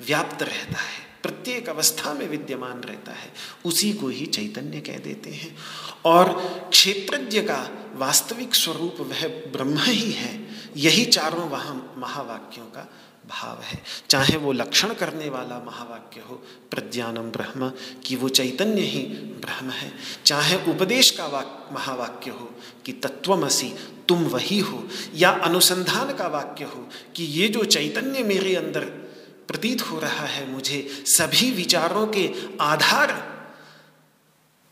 [0.05, 3.33] व्याप्त रहता है, प्रत्येक अवस्था में विद्यमान रहता है,
[3.65, 5.57] उसी को ही चैतन्य कह देते हैं।
[6.05, 6.27] और
[6.71, 10.47] क्षेत्रज्ञ का वास्तविक स्वरूप वह ब्रह्म ही है,
[10.77, 12.93] यही चारों वहाँ महावाक्यों का
[13.29, 16.35] भाव है। चाहे वो लक्षण करने वाला महावाक्य हो,
[16.71, 17.71] प्रज्ञानम ब्रह्म,
[18.05, 19.03] कि वो चैतन्य ही
[19.41, 19.93] ब्रह्म है।
[20.25, 22.51] चाहे उपदेश का वाक, महावाक्य हो,
[22.85, 23.73] कि तत्वमसी
[24.07, 28.85] तुम वही हो, या अनुसंधान का वाक्य हो, कि ये जो चैतन्य मेरे अंदर
[29.47, 33.35] प्रतीत हो रहा है मुझे, सभी विचारों के आधार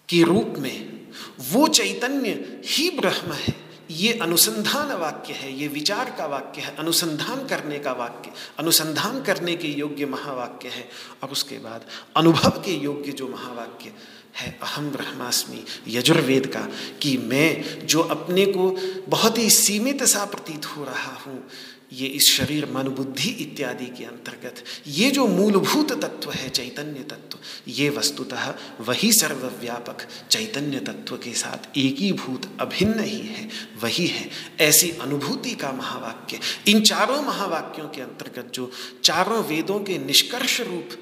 [0.10, 1.08] के रूप में,
[1.52, 7.48] वो चैतन्य ही ब्रह्म है। ये अनुसंधान वाक्य है, ये विचार का वाक्य है, अनुसंधान
[7.48, 10.90] करने का वाक्य, अनुसंधान करने के योग्य महावाक्य है।
[11.24, 13.94] और उसके बाद अनुभव के योग्य जो महावाक्य
[14.36, 16.68] है, अहम ब्रह्मास्मि यजुर्वेद का,
[17.02, 18.70] कि मैं जो अपने को
[19.10, 21.48] बहुत ही सीमित सा प्रतीत हो रहा हूँ
[21.94, 27.38] ये इस शरीर मन बुद्धि इत्यादि के अंतर्गत, ये जो मूलभूत तत्व है चैतन्य तत्व,
[27.68, 33.50] ये वस्तुतः वही सर्वव्यापक चैतन्य तत्व के साथ एकीभूत, अभिन्न ही है,
[33.82, 34.30] वही है।
[34.62, 38.72] ऐसी अनुभूति का महावाक्य, इन चारों महावाक्यों के अंतर्गत जो
[39.04, 40.98] चारों वेदों के निष्कर्ष रूप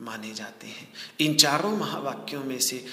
[0.00, 0.88] माने जाते हैं,
[1.20, 2.84] इन चारों महावाक्यों में से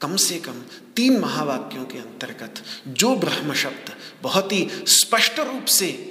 [0.00, 0.62] कम से कम
[0.96, 6.09] तीन महावाक्यों के अंतर्गत, जो ब्रह्म शब्द बहुत ही स्पष्ट रूप से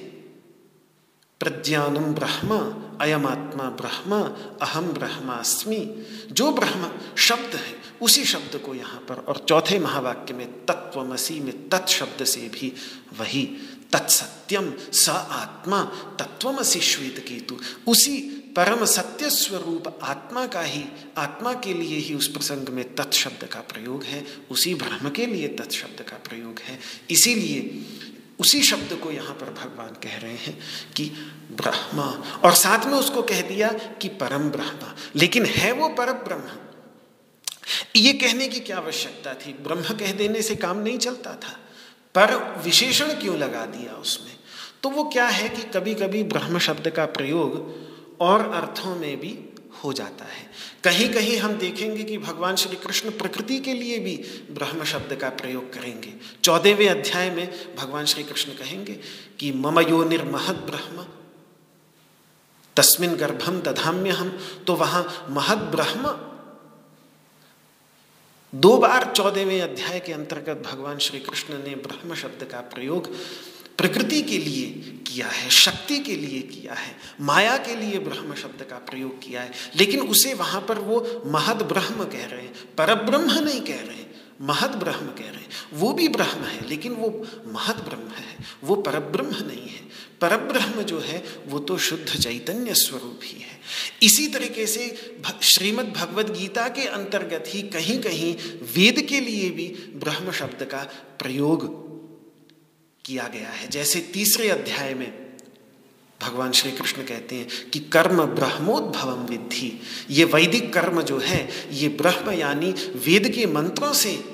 [1.39, 2.57] प्रज्ञानम ब्रह्म,
[3.01, 4.21] अयमात्मा ब्रह्म
[4.61, 10.65] अहम ब्रह्मास्मि। जो ब्रह्म शब्द है, उसी शब्द को यहाँ पर, और चौथे महावाक्य में
[10.65, 12.73] तत्वमसी में तत्शब्द से भी
[13.19, 13.57] वही
[13.91, 15.83] तत्सत्यम स आत्मा
[16.19, 20.83] तत्वमसी श्वेत केतु। उसी परम सत्य स्वरूप आत्मा का ही,
[21.17, 25.47] आत्मा के लिए ही उस प्रसंग में तत्शब्द का प्रयोग है, उसी ब्रह्म के लिए
[25.47, 27.59] तत्शब्द का प्रयोग है। इसीलिए
[28.39, 30.59] उसी शब्द को यहाँ पर भगवान कह रहे हैं
[30.97, 31.05] कि
[31.51, 36.69] ब्रह्मा। और साथ में उसको कह दिया कि परम ब्रह्मा। लेकिन है वो पर ब्रह्म।
[37.95, 39.53] ये कहने की क्या आवश्यकता थी?
[39.53, 41.59] ब्रह्म कह देने से काम नहीं चलता था।
[42.15, 44.37] पर विशेषण क्यों लगा दिया उसमें?
[44.83, 47.79] तो वो क्या है कि कभी कभी ब्रह्म शब्द का प्रयोग
[48.21, 49.48] और अर्थों में भी
[49.83, 50.45] हो जाता है।
[50.83, 54.15] कहीं कहीं हम देखेंगे कि भगवान श्री कृष्ण प्रकृति के लिए भी
[54.51, 56.13] ब्रह्म शब्द का प्रयोग करेंगे।
[56.43, 58.99] चौदहवें अध्याय में भगवान श्री कृष्ण कहेंगे
[59.39, 61.05] कि मम यो निर्महद ब्रह्म,
[62.77, 64.37] तस्मिन गर्भम दधाम्य हम
[64.67, 66.17] तो वहाँ महद ब्रह्म।
[68.53, 73.09] दो बार चौदहवें अध्याय के अंतर्गत भगवान श्री कृष्ण ने ब्रह्म शब्द का प्रयोग
[73.79, 74.65] प्रकृति के लिए
[75.07, 79.41] किया है, शक्ति के लिए किया है, माया के लिए ब्रह्म शब्द का प्रयोग किया
[79.41, 83.75] है, लेकिन उसे वहाँ पर वो महद ब्रह्म कह रहे हैं पर ब्रह्म नहीं कह
[83.75, 83.99] रहे
[84.41, 88.75] महद ब्रह्म कह रहे हैं। वो भी ब्रह्म है, लेकिन वो महद ब्रह्म है, वो
[88.75, 89.81] परब्रह्म नहीं है।
[90.21, 93.59] परब्रह्म जो है, वो तो शुद्ध चैतन्य स्वरूप ही है।
[94.03, 98.35] इसी तरीके से श्रीमद् भगवद गीता के अंतर्गत ही कहीं कहीं
[98.75, 100.83] वेद के लिए भी ब्रह्म शब्द का
[101.19, 101.88] प्रयोग
[103.09, 105.29] किया गया है। जैसे तीसरे अध्याय में
[106.21, 111.87] भगवान श्री कृष्ण कहते हैं कि कर्म ब्रह्मोद्भवम विद्धि। ये वैदिक कर्म जो है, ये
[111.89, 112.71] ब्रह्म यानी
[113.05, 114.25] वेद के मंत्रों से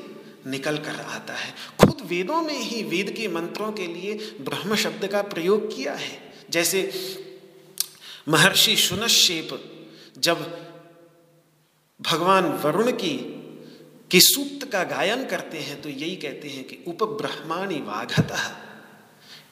[0.48, 5.08] निकल कर आता है। खुद वेदों में ही वेद के मंत्रों के लिए ब्रह्म शब्द
[5.08, 6.92] का प्रयोग किया है। जैसे
[8.30, 9.50] महर्षि सुनशेप
[10.18, 10.44] जब
[12.02, 13.16] भगवान वरुण की,
[14.12, 18.32] कि सूक्त का गायन करते हैं तो यही कहते हैं कि उपब्रह्माणी वाघत।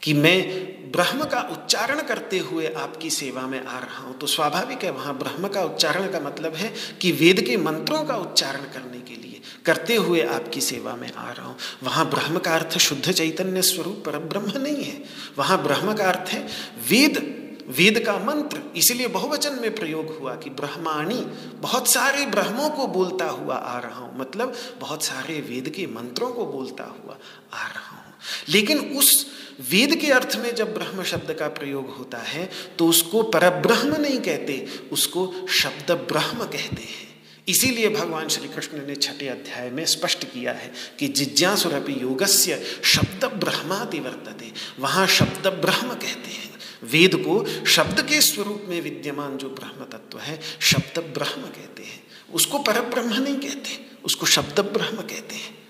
[0.04, 4.84] कि मैं ब्रह्म का उच्चारण करते हुए आपकी सेवा में आ रहा हूँ। तो स्वाभाविक
[4.84, 9.00] है, वहाँ ब्रह्म का उच्चारण का मतलब है कि वेद के मंत्रों का उच्चारण करने
[9.00, 13.12] के लिए, करते हुए आपकी सेवा में आ रहा हूँ। वहाँ ब्रह्म का अर्थ शुद्ध
[13.12, 15.04] चैतन्य स्वरूप पर ब्रह्म नहीं है।
[15.38, 16.48] वहाँ ब्रह्म का अर्थ है
[16.89, 17.39] वेद
[17.70, 21.20] वेद का मंत्र। इसलिए बहुवचन में प्रयोग हुआ कि ब्रह्माणी,
[21.60, 26.32] बहुत सारे ब्रह्मों को बोलता हुआ आ रहा हूँ। मतलब बहुत सारे वेद के मंत्रों
[26.32, 27.18] को बोलता हुआ
[27.54, 28.13] आ रहा हूँ।
[28.50, 29.26] लेकिन उस
[29.62, 34.20] वेद के अर्थ में जब ब्रह्म शब्द का प्रयोग होता है तो उसको परब्रह्म नहीं
[34.20, 37.12] कहते, उसको शब्द ब्रह्म कहते हैं।
[37.48, 43.26] इसीलिए भगवान श्री कृष्ण ने छठे अध्याय में स्पष्ट किया है कि जिज्ञासुरपि योगस्य शब्द
[43.26, 46.52] ब्रह्माति वर्तते, वहाँ शब्द ब्रह्म कहते हैं।
[46.84, 52.02] वेद को शब्द के स्वरूप में विद्यमान जो ब्रह्म तत्व है, शब्द ब्रह्म कहते हैं।
[52.34, 55.62] उसको परब्रह्म नहीं कहते, उसको शब्द ब्रह्म कहते हैं।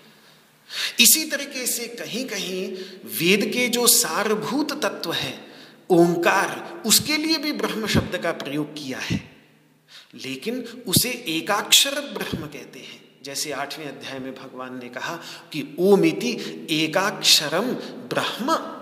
[0.99, 2.73] इसी तरीके से कहीं कहीं
[3.05, 5.45] वेद के जो सारभूत तत्व है,
[5.89, 9.31] ओंकार, उसके लिए भी ब्रह्म शब्द का प्रयोग किया है।
[10.15, 15.15] लेकिन उसे एकाक्षर ब्रह्म कहते हैं। जैसे आठवें अध्याय में भगवान ने कहा
[15.51, 17.65] कि ओमिति एकाक्षरम
[18.07, 18.79] ब्रह्म।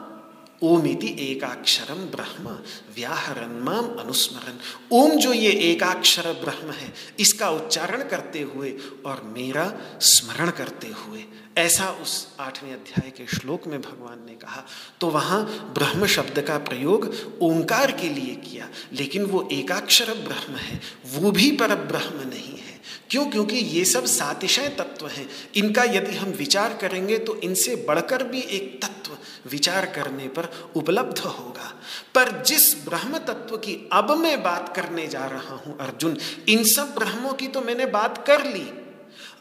[0.61, 2.49] ओमिति एकाक्षरम ब्रह्म
[2.95, 4.57] व्याहरण माम अनुस्मरण
[4.91, 8.73] ओम जो ये एकाक्षर ब्रह्म है, इसका उच्चारण करते हुए
[9.05, 11.23] और मेरा स्मरण करते हुए।
[11.57, 14.63] ऐसा उस आठवें अध्याय के श्लोक में भगवान ने कहा
[15.01, 15.43] तो वहाँ
[15.75, 17.05] ब्रह्म शब्द का प्रयोग
[17.41, 22.70] ओंकार के लिए किया, लेकिन वो एकाक्षर ब्रह्म है, वो भी पर ब्रह्म नहीं है।
[23.11, 23.25] क्यों?
[23.25, 28.41] क्योंकि ये सब सातिशय तत्व हैं। इनका यदि हम विचार करेंगे तो इनसे बढ़कर भी
[28.41, 29.17] एक तत्व
[29.49, 31.73] विचार करने पर उपलब्ध होगा।
[32.15, 36.17] पर जिस ब्रह्म तत्व की अब मैं बात करने जा रहा हूँ, अर्जुन,
[36.49, 38.67] इन सब ब्रह्मों की तो मैंने बात कर ली।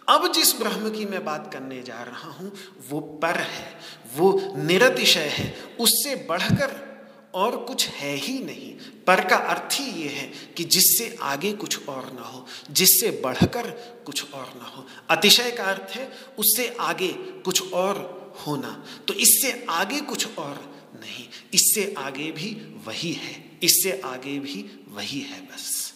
[0.08, 2.52] अब जिस ब्रह्म की मैं बात करने जा रहा हूँ,
[2.90, 3.74] वो पर है,
[4.16, 6.89] वो निरतिशय है। उससे बढ़कर
[7.34, 8.72] और कुछ है ही नहीं।
[9.04, 13.70] पर का अर्थ ही ये है कि जिससे आगे कुछ और ना हो, जिससे बढ़कर
[14.06, 17.08] कुछ और ना हो। अतिशय का अर्थ है उससे आगे
[17.44, 20.56] कुछ और होना। तो इससे आगे कुछ और
[20.94, 22.50] नहीं, इससे आगे भी
[22.86, 25.92] वही है, इससे आगे भी वही है बस।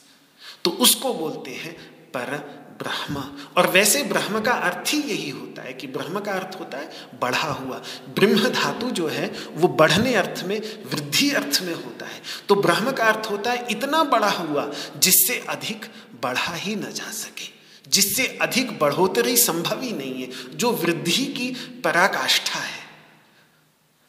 [0.65, 1.75] तो उसको बोलते हैं
[2.09, 3.25] पर ब्रह्म।
[3.57, 6.91] और वैसे ब्रह्म का अर्थ ही यही होता है कि ब्रह्म का अर्थ होता है
[7.21, 12.23] बढ़ा हुआ। ब्रह्म धातु जो है, वो बढ़ने अर्थ में, वृद्धि अर्थ में होता है।
[12.49, 15.87] तो ब्रह्म का अर्थ होता है इतना बड़ा हुआ जिससे अधिक
[16.23, 17.55] बढ़ा ही न जा सके।
[17.91, 22.85] जिससे अधिक बढ़ोतरी संभव ही नहीं है। जो वृद्धि की पराकाष्ठा है।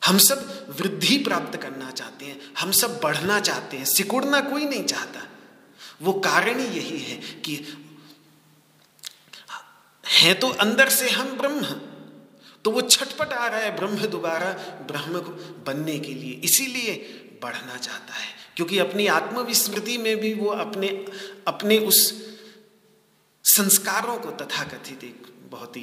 [0.05, 4.83] हम सब वृद्धि प्राप्त करना चाहते हैं। हम सब बढ़ना चाहते हैं। सिकुड़ना कोई नहीं
[4.83, 5.27] चाहता।
[6.01, 7.81] वो कारण ही यही है कि
[10.05, 11.63] है तो अंदर से हम ब्रह्म।
[12.65, 14.51] तो वो छटपट आ रहा है ब्रह्म दोबारा
[14.87, 15.31] ब्रह्म को
[15.65, 16.93] बनने के लिए। इसीलिए
[17.43, 20.87] बढ़ना चाहता है, क्योंकि अपनी आत्मविस्मृति में भी वो अपने
[21.47, 21.99] अपने उस
[23.45, 25.81] संस्कारों को तथाकथित एक बहुत ही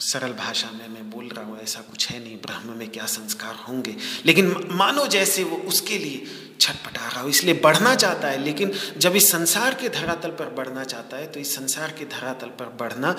[0.00, 3.54] सरल भाषा में मैं बोल रहा हूँ, ऐसा कुछ है नहीं, ब्रह्म में क्या संस्कार
[3.58, 3.96] होंगे?
[4.26, 6.26] लेकिन मानो जैसे वो उसके लिए
[6.60, 10.84] छटपटा रहा हो, इसलिए बढ़ना चाहता है, लेकिन जब इस संसार के धरातल पर बढ़ना
[10.84, 13.14] चाहता है तो इस संसार के धरातल पर बढ़ना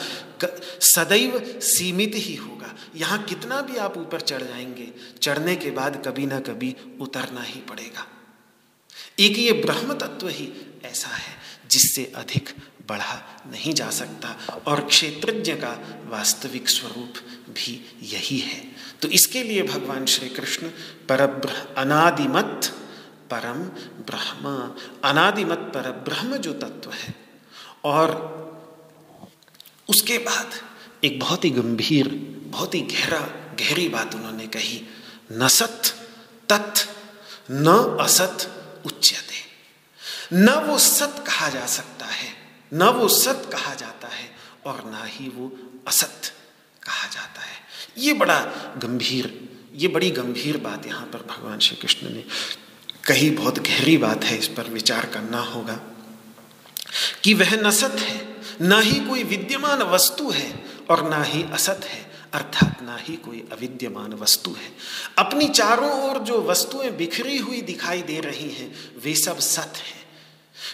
[0.84, 4.88] सदैव सीमित ही होगा। यहाँ कितना भी आप ऊपर चढ़ जाएँगे,
[5.22, 8.08] चढ़ने के बाद कभी ना कभी उतरना ही पड़ेगा।
[9.20, 10.52] एक ये ब्रह्म तत्व ही
[10.86, 11.34] ऐसा है,
[11.70, 12.50] जिससे अधिक
[12.92, 14.30] बढ़ा नहीं जा सकता।
[14.68, 15.72] और क्षेत्रज्ञ का
[16.10, 17.14] वास्तविक स्वरूप
[17.50, 18.72] भी यही है।
[19.02, 20.68] तो इसके लिए भगवान श्री कृष्ण
[21.10, 21.20] पर
[21.78, 22.62] अनादिमत
[23.34, 23.60] परम
[24.06, 24.76] ब्रह्म।
[25.10, 27.16] अनादिमत पर ब्रह्म जो तत्व है।
[27.84, 28.42] और
[29.90, 30.50] उसके बाद
[31.04, 32.08] एक बहुत ही गंभीर,
[32.46, 33.20] बहुत ही गहरा,
[33.60, 34.88] गहरी बात उन्होंने कही,
[35.32, 35.82] न सत
[36.50, 36.90] तत्,
[37.52, 38.38] न असत
[38.86, 39.52] उच्यते।
[40.34, 42.31] न वो सत कहा जा सकता है।
[42.74, 44.30] न वो सत कहा जाता है
[44.66, 45.52] और ना ही वो
[45.88, 46.32] असत
[46.84, 47.60] कहा जाता है।
[47.98, 48.40] ये बड़ा
[48.78, 52.24] गंभीर, ये बड़ी गंभीर बात यहाँ पर भगवान श्री कृष्ण ने
[53.08, 55.80] कही, बहुत गहरी बात है, इस पर विचार करना होगा
[57.24, 61.82] कि वह न सत है, न ही कोई विद्यमान वस्तु है और ना ही असत
[61.84, 64.72] है, अर्थात ना ही कोई अविद्यमान वस्तु है।
[65.18, 70.01] अपनी चारों ओर जो वस्तुएँ बिखरी हुई दिखाई दे रही हैं, वे सब सत हैं।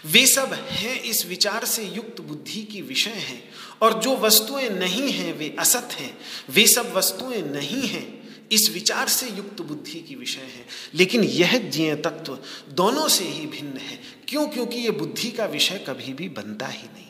[0.05, 3.49] वे सब हैं इस विचार से युक्त बुद्धि की विषय हैं,
[3.81, 6.17] और जो वस्तुएँ नहीं हैं, वे असत हैं।
[6.49, 8.17] वे सब वस्तुएँ नहीं हैं,
[8.51, 12.39] इस विचार से युक्त बुद्धि की विषय है। लेकिन यह ज्ञ तत्व
[12.69, 14.47] दोनों से ही भिन्न है। क्यों?
[14.47, 17.07] क्योंकि यह बुद्धि का विषय कभी भी बनता ही नहीं।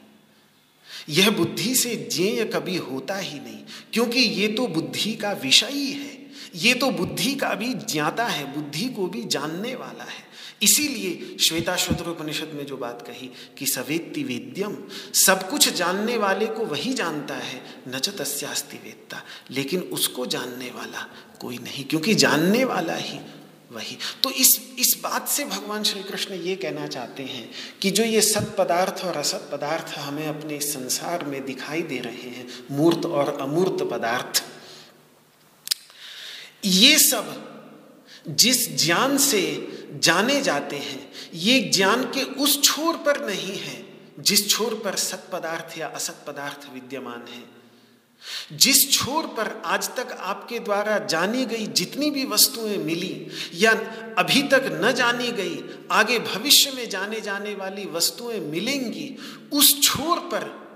[1.09, 3.63] यह बुद्धि से ज्ञेय कभी होता ही नहीं,
[3.93, 8.53] क्योंकि ये तो बुद्धि का विषय ही है। ये तो बुद्धि का भी ज्ञाता है,
[8.55, 10.26] बुद्धि को भी जानने वाला है।
[10.61, 14.77] इसीलिए श्वेताश्वतर उपनिषद में जो बात कही कि सवेत्ति वेद्यम,
[15.13, 20.69] सब कुछ जानने वाले को वही जानता है, न च तस्यास्ति वेत्ता। लेकिन उसको जानने
[20.69, 21.07] वाला
[21.41, 23.19] कोई नहीं, क्योंकि जानने वाला ही
[23.71, 27.49] वही। तो इस इस बात से भगवान श्री कृष्ण ये कहना चाहते हैं
[27.81, 32.29] कि जो ये सत पदार्थ और असत पदार्थ हमें अपने संसार में दिखाई दे रहे
[32.29, 34.43] हैं, मूर्त और अमूर्त पदार्थ,
[36.65, 37.53] ये सब
[38.27, 39.41] जिस ज्ञान से
[39.93, 43.85] जाने जाते हैं। ये ज्ञान के उस छोर पर नहीं है,
[44.19, 47.57] जिस छोर पर सत पदार्थ या असत पदार्थ विद्यमान है।
[48.53, 53.71] जिस छोर पर आज तक आपके द्वारा जानी गई जितनी भी वस्तुएँ मिली, या
[54.17, 59.17] अभी तक न जानी गई, आगे भविष्य में जाने जाने वाली वस्तुएँ मिलेंगी,
[59.51, 60.66] उस छोर पर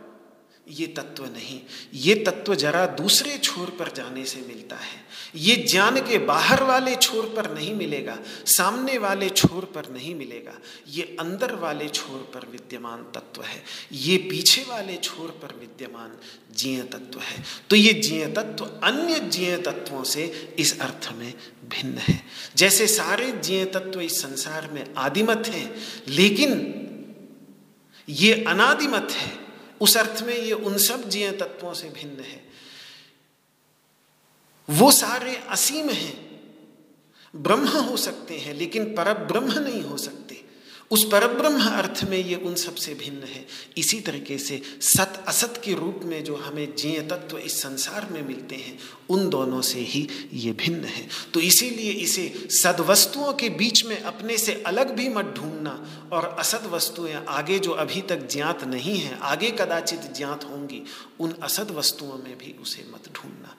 [0.68, 1.59] ये तत्व नहीं।
[1.93, 4.99] ये तत्व जरा दूसरे छोर पर जाने से मिलता है।
[5.36, 10.57] ये ज्ञान के बाहर वाले छोर पर नहीं मिलेगा, सामने वाले छोर पर नहीं मिलेगा।
[10.88, 16.18] ये अंदर वाले छोर पर विद्यमान तत्व है। ये पीछे वाले छोर पर विद्यमान
[16.55, 21.34] जीय तत्व है। तो ये जीय तत्व अन्य जीय तत्वों से इस अर्थ में
[21.70, 22.22] भिन्न है।
[22.55, 25.76] जैसे सारे जीय तत्व इस संसार में आदिमत हैं,
[26.07, 26.51] लेकिन
[28.09, 29.41] ये अनादिमत है।
[29.82, 32.44] उस अर्थ में ये उन सब जीव तत्वों से भिन्न है।
[34.70, 36.18] वो सारे असीम हैं,
[37.36, 40.31] ब्रह्म हो सकते हैं, लेकिन पर ब्रह्म नहीं हो सकते।
[40.92, 45.74] उस परब्रह्म अर्थ में ये उन सबसे भिन्न है। इसी तरीके से सत असत के
[45.74, 48.80] रूप में जो हमें जीय तत्व इस संसार में मिलते हैं,
[49.10, 54.38] उन दोनों से ही ये भिन्न है। तो इसीलिए इसे सदवस्तुओं के बीच में अपने
[54.38, 59.20] से अलग भी मत ढूंढना और असद वस्तुएँ आगे जो अभी तक ज्ञात नहीं हैं,
[59.20, 60.84] आगे कदाचित ज्ञात होंगी,
[61.20, 63.58] उन असद वस्तुओं में भी उसे मत ढूंढना।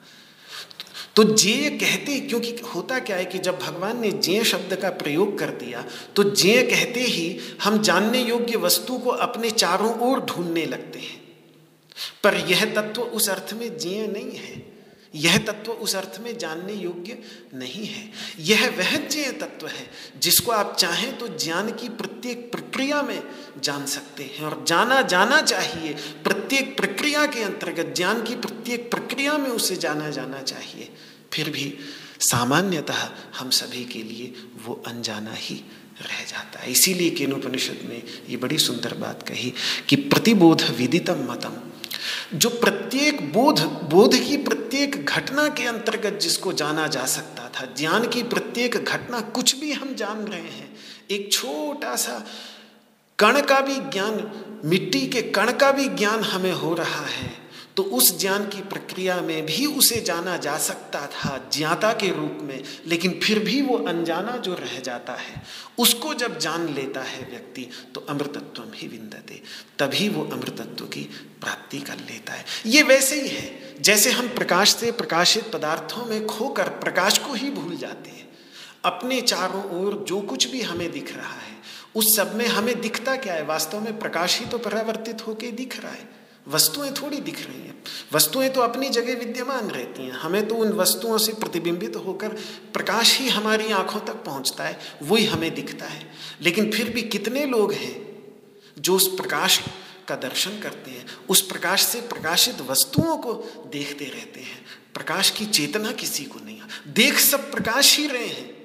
[1.15, 5.37] तो जे कहते, क्योंकि होता क्या है कि जब भगवान ने जे शब्द का प्रयोग
[5.39, 5.83] कर दिया
[6.15, 11.21] तो जे कहते ही हम जानने योग्य वस्तु को अपने चारों ओर ढूँढने लगते हैं।
[12.23, 14.72] पर यह तत्व उस अर्थ में जे नहीं है।
[15.15, 17.17] यह तत्व उस अर्थ में जानने योग्य
[17.53, 23.01] नहीं है। यह वह ज्ञ तत्व है। जिसको आप चाहें तो ज्ञान की प्रत्येक प्रक्रिया
[23.01, 23.23] में
[23.61, 29.37] जान सकते हैं और जाना जाना चाहिए। प्रत्येक प्रक्रिया के अंतर्गत, ज्ञान की प्रत्येक प्रक्रिया
[29.37, 30.93] में उसे जाना जाना चाहिए।
[31.33, 31.77] फिर भी
[32.19, 33.09] सामान्यतः
[33.39, 34.33] हम सभी के लिए
[34.65, 35.55] वो अनजाना ही
[36.01, 39.53] रह जाता है। इसीलिए केनोपनिषद ने ये बड़ी सुंदर बात कही
[39.89, 41.72] कि प्रतिबोध विदितम मतम।
[42.33, 48.07] जो प्रत्येक बोध बोध की प्रत्येक घटना के अंतर्गत जिसको जाना जा सकता था, ज्ञान
[48.07, 50.75] की प्रत्येक घटना कुछ भी हम जान रहे हैं,
[51.11, 52.25] एक छोटा सा
[53.19, 54.31] कण का भी ज्ञान,
[54.65, 57.42] मिट्टी के कण का भी ज्ञान हमें हो रहा है।
[57.77, 62.37] तो उस ज्ञान की प्रक्रिया में भी उसे जाना जा सकता था ज्ञाता के रूप
[62.41, 65.41] में, लेकिन फिर भी वो अनजाना जो रह जाता है,
[65.77, 69.41] उसको जब जान लेता है व्यक्ति तो अमृतत्व ही विंदते
[69.79, 71.01] तभी वो अमृतत्व की
[71.41, 76.25] प्राप्ति कर लेता है। ये वैसे ही है, जैसे हम प्रकाश से प्रकाशित पदार्थों में
[76.27, 78.27] खोकर प्रकाश को ही भूल जाते हैं।
[78.85, 81.57] अपने चारों ओर जो कुछ भी हमें दिख रहा है,
[81.95, 83.43] उस सब में हमें दिखता क्या है?
[83.45, 87.83] वास्तव में प्रकाश ही तो परावर्तित होके दिख रहा है। वस्तुएँ थोड़ी दिख रही हैं।
[88.13, 92.29] वस्तुएँ तो अपनी जगह विद्यमान रहती हैं। हमें तो उन वस्तुओं से प्रतिबिंबित होकर
[92.73, 97.45] प्रकाश ही हमारी आँखों तक पहुँचता है, वही हमें दिखता है। लेकिन फिर भी कितने
[97.45, 98.23] लोग हैं
[98.79, 99.61] जो उस प्रकाश
[100.07, 103.33] का दर्शन करते हैं, उस प्रकाश से प्रकाशित वस्तुओं को
[103.71, 108.63] देखते रहते हैं। प्रकाश की चेतना किसी को नहीं देख सब प्रकाश ही रहे हैं।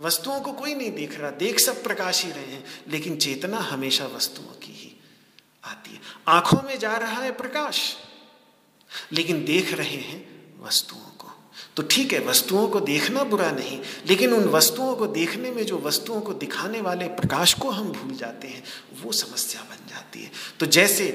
[0.00, 4.06] वस्तुओं को कोई नहीं देख रहा। देख सब प्रकाश ही रहे हैं। लेकिन चेतना हमेशा
[4.06, 4.83] वस्तुओं की
[5.64, 7.96] आती है। आँखों में जा रहा है प्रकाश,
[9.12, 10.26] लेकिन देख रहे हैं
[10.62, 11.30] वस्तुओं को।
[11.76, 15.78] तो ठीक है, वस्तुओं को देखना बुरा नहीं, लेकिन उन वस्तुओं को देखने में जो
[15.78, 18.62] वस्तुओं को दिखाने वाले प्रकाश को हम भूल जाते हैं,
[19.02, 21.10] वो समस्या बन जाती है। तो जैसे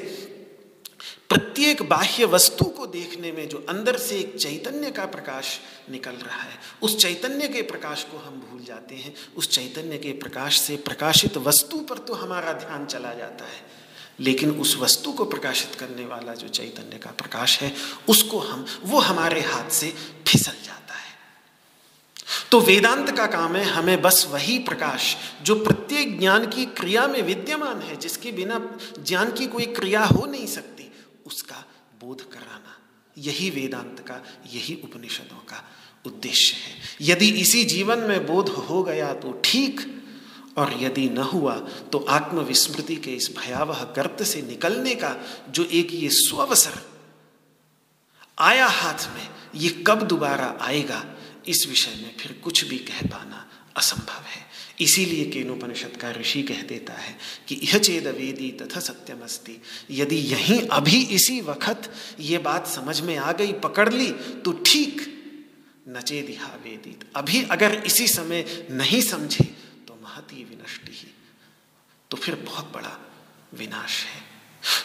[1.30, 6.42] प्रत्येक बाह्य वस्तु को देखने में जो अंदर से एक चैतन्य का प्रकाश निकल रहा
[6.42, 10.78] है, उस चैतन्य के प्रकाश को हम भूल जाते हैं। उस चैतन्य के प्रकाश से
[10.78, 13.79] प्रकाशित वस्तु पर तो हमारा ध्यान चला जाता है।
[14.20, 17.76] लेकिन उस वस्तु को प्रकाशित करने वाला जो चैतन्य का प्रकाश है,
[18.08, 19.94] उसको हम, वो हमारे हाथ से
[20.28, 21.16] फिसल जाता है।
[22.52, 27.22] तो वेदांत का काम है, हमें बस वही प्रकाश, जो प्रत्येक ज्ञान की क्रिया में
[27.22, 30.92] विद्यमान है, जिसके बिना ज्ञान की कोई क्रिया हो नहीं सकती,
[31.26, 31.66] उसका
[32.00, 32.78] बोध कराना।
[33.18, 34.16] यही वेदांत का,
[34.54, 35.70] यही उपनिषदों का
[36.06, 39.99] उद्देश्य है। यदि इसी जीवन में बोध हो गया तो ठीक
[40.60, 41.56] और यदि न हुआ
[41.92, 45.16] तो आत्मविस्मृति के इस भयावह गर्त से निकलने का
[45.50, 46.82] जो एक ये स्वअवसर
[48.40, 51.04] आया हाथ में, ये कब दोबारा आएगा,
[51.48, 53.46] इस विषय में फिर कुछ भी कह पाना
[53.78, 54.48] असंभव है।
[54.82, 57.16] इसीलिए केनोपनिषद का ऋषि कह देता है
[57.48, 63.00] कि यह चेद वेदी तथा सत्यम अस्ति यदि यहीं अभी इसी वक्त ये बात समझ
[63.02, 64.12] में आ गई, पकड़ ली
[64.46, 65.02] तो ठीक।
[65.90, 69.46] नचेदिहा वेदित अभी अगर इसी समय नहीं समझे
[70.20, 71.08] महती विनष्टि ही।
[72.12, 72.98] तो फिर बहुत बड़ा
[73.54, 74.22] विनाश है।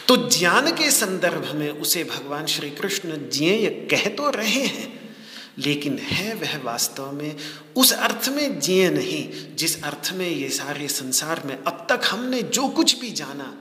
[0.07, 5.15] तो ज्ञान के संदर्भ में उसे भगवान श्री कृष्ण ज्ञेय कह तो रहे हैं,
[5.57, 7.35] लेकिन है वह वास्तव में
[7.75, 12.41] उस अर्थ में जिये नहीं, जिस अर्थ में ये सारे संसार में अब तक हमने
[12.41, 13.53] जो कुछ भी जाना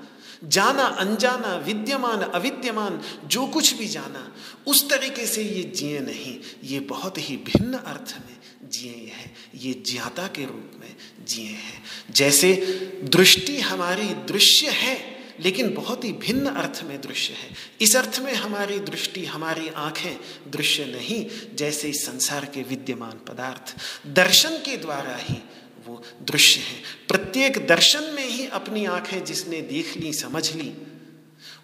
[0.45, 4.35] जाना अनजाना, विद्यमान, अविद्यमान, जो कुछ भी जाना,
[4.67, 8.37] उस तरीके से ये जिये नहीं, ये बहुत ही भिन्न अर्थ में
[8.75, 10.97] जिए है, ये ज्ञाता के रूप में
[11.27, 12.55] जिए हैं। जैसे
[13.05, 17.51] दृष्टि हमारी दृश्य है, लेकिन बहुत ही भिन्न अर्थ में दृश्य है।
[17.81, 20.17] इस अर्थ में हमारी दृष्टि, हमारी आँखें
[20.51, 25.37] दृश्य नहीं, जैसे इस संसार के विद्यमान पदार्थ। दर्शन के द्वारा ही
[25.87, 30.73] वो दृश्य है। प्रत्येक दर्शन में ही अपनी आँखें जिसने देख ली, समझ ली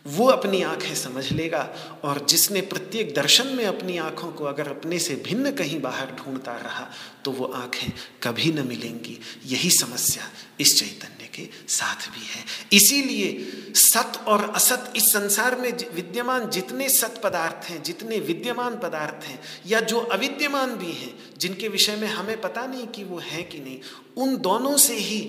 [0.06, 4.98] वो अपनी आँखें समझ लेगा और जिसने प्रत्येक दर्शन में अपनी आँखों को अगर अपने
[4.98, 6.90] से भिन्न कहीं बाहर ढूंढता रहा
[7.24, 7.92] तो वो आँखें
[8.22, 10.30] कभी न मिलेंगी। यही समस्या
[10.60, 16.88] इस चैतन्य के साथ भी है। इसीलिए सत और असत इस संसार में विद्यमान जितने
[16.88, 22.08] सत पदार्थ हैं, जितने विद्यमान पदार्थ हैं, या जो अविद्यमान भी हैं, जिनके विषय में
[22.08, 23.80] हमें पता नहीं कि वो हैं कि नहीं,
[24.16, 25.20] उन दोनों से ही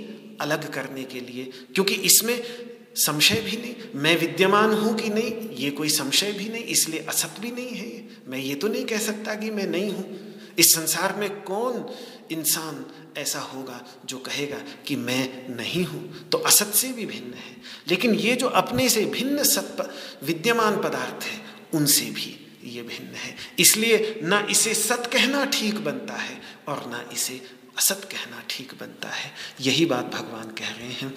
[0.41, 5.72] अलग करने के लिए, क्योंकि इसमें संशय भी नहीं, मैं विद्यमान हूँ कि नहीं, ये
[5.72, 9.36] कोई संशय भी नहीं, इसलिए असत भी नहीं है मैं ये तो नहीं कह सकता
[9.36, 10.20] कि मैं नहीं हूँ।
[10.60, 11.96] इस संसार में कौन
[12.32, 12.86] इंसान
[13.18, 16.30] ऐसा होगा जो कहेगा कि मैं नहीं हूँ?
[16.30, 17.56] तो असत से भी भिन्न है।
[17.88, 21.42] लेकिन ये जो अपने से भिन्न सत विद्यमान पदार्थ है,
[21.74, 27.10] उनसे भी ये भिन्न है। इसलिए ना इसे सत कहना ठीक बनता है और ना
[27.14, 27.42] इसे
[27.78, 29.32] असत कहना ठीक बनता है।
[29.62, 31.14] यही बात भगवान कह रहे हैं।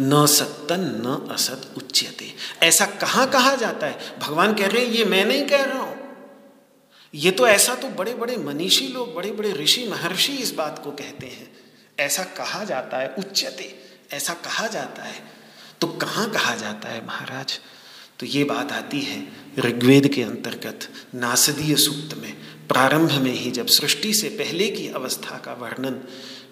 [0.00, 4.18] न सत्तन, न असत उच्यते। ऐसा कहाँ कहा जाता है?
[4.18, 6.02] भगवान कह रहे हैं, ये मैं नहीं कह रहा हूँ।
[7.14, 10.90] ये तो ऐसा तो बड़े बड़े मनीषी लोग बड़े बड़े ऋषि, महर्षि इस बात को
[10.90, 11.56] कहते हैं।
[11.98, 15.22] ऐसा कहा जाता है उच्चते ऐसा कहा जाता है।
[15.80, 17.60] तो कहाँ कहा जाता है, महाराज?
[18.18, 19.26] तो ये बात आती है
[19.58, 22.41] ऋग्वेद के अंतर्गत, नासदीय सूक्त में।
[22.72, 26.00] प्रारंभ में ही जब सृष्टि से पहले की अवस्था का वर्णन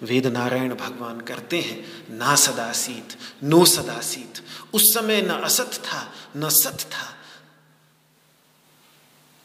[0.03, 1.85] वेद नारायण भगवान करते हैं,
[2.17, 4.43] ना सदासीत, नो सदासीत,
[4.73, 7.17] उस समय न असत था, न सत था।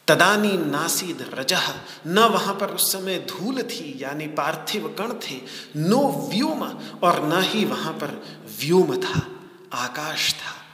[0.07, 1.75] तदानी नासीद रजह
[2.07, 5.41] न वहाँ पर उस समय धूल थी, यानी पार्थिव कण थे,
[5.75, 6.61] नो व्योम,
[7.03, 8.25] और न ही वहाँ पर
[8.59, 9.21] व्योम था,
[9.73, 10.66] आकाश था।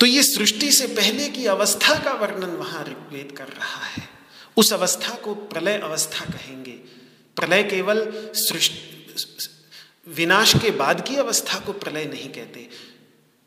[0.00, 4.08] तो ये सृष्टि से पहले की अवस्था का वर्णन वहाँ ऋग्वेद कर रहा है।
[4.56, 6.72] उस अवस्था को प्रलय अवस्था कहेंगे।
[7.36, 8.30] प्रलय केवल
[10.08, 12.68] विनाश के बाद की अवस्था को प्रलय नहीं कहते।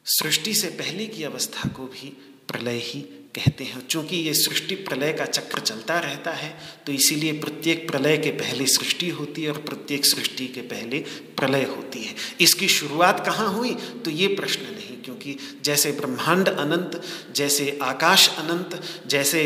[0.05, 2.09] सृष्टि से पहले की अवस्था को भी
[2.47, 6.49] प्रलय ही कहते हैं क्योंकि ये सृष्टि प्रलय का चक्र चलता रहता है
[6.85, 10.99] तो इसीलिए प्रत्येक प्रलय के पहले सृष्टि होती है और प्रत्येक सृष्टि के पहले
[11.37, 13.73] प्रलय होती है। इसकी शुरुआत कहाँ हुई?
[13.73, 17.01] तो ये प्रश्न नहीं, क्योंकि जैसे ब्रह्मांड अनंत,
[17.35, 19.41] जैसे आकाश अनंत, जैसे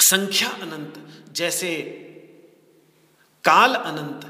[0.00, 0.94] संख्या अनंत,
[1.32, 1.74] जैसे
[3.44, 4.28] काल अनंत,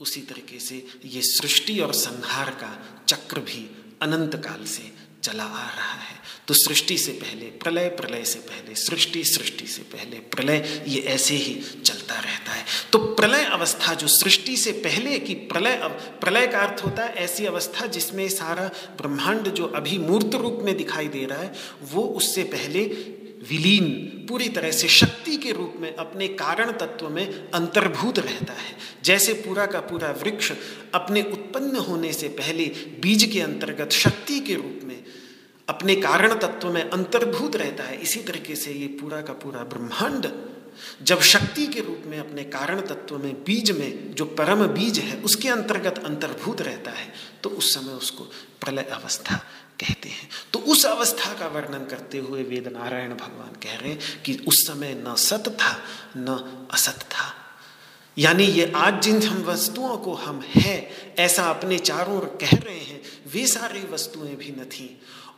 [0.00, 2.72] उसी तरीके से ये सृष्टि और संहार का
[3.08, 3.66] चक्र भी
[4.02, 4.93] अनंत काल से
[5.24, 6.14] चला आ रहा है।
[6.48, 11.34] तो सृष्टि से पहले, प्रलय प्रलय से पहले, सृष्टि सृष्टि से पहले, प्रलय, ये ऐसे
[11.34, 11.54] ही
[11.84, 15.76] चलता रहता है। तो प्रलय अवस्था जो सृष्टि से पहले की प्रलय
[16.20, 20.76] प्रलय का अर्थ होता है ऐसी अवस्था जिसमें सारा ब्रह्मांड जो अभी मूर्त रूप में
[20.76, 21.52] दिखाई दे रहा है,
[21.82, 22.84] वो उससे पहले
[23.48, 23.84] विलीन,
[24.28, 29.32] पूरी तरह से शक्ति के रूप में, अपने कारण तत्व में अंतर्भूत रहता है। जैसे
[29.32, 30.52] पूरा का पूरा वृक्ष
[30.94, 32.64] अपने उत्पन्न होने से पहले
[33.02, 35.03] बीज के अंतर्गत शक्ति के रूप में
[35.68, 40.30] अपने कारण तत्व में अंतर्भूत रहता है। इसी तरीके से ये पूरा का पूरा ब्रह्मांड
[41.02, 45.20] जब शक्ति के रूप में, अपने कारण तत्व में, बीज में, जो परम बीज है,
[45.20, 47.12] उसके अंतर्गत अंतर्भूत रहता है
[47.42, 48.24] तो उस समय उसको
[48.60, 49.36] प्रलय अवस्था
[49.80, 54.22] कहते हैं। तो उस अवस्था का वर्णन करते हुए वेद नारायण भगवान कह रहे हैं
[54.22, 55.76] कि उस समय न सत था,
[56.16, 57.32] न असत था।
[58.18, 60.76] यानी ये आज जिन हम वस्तुओं को हम है,
[61.18, 63.00] ऐसा अपने चारों कह रहे हैं,
[63.32, 64.88] वे सारी वस्तुएँ भी न थी।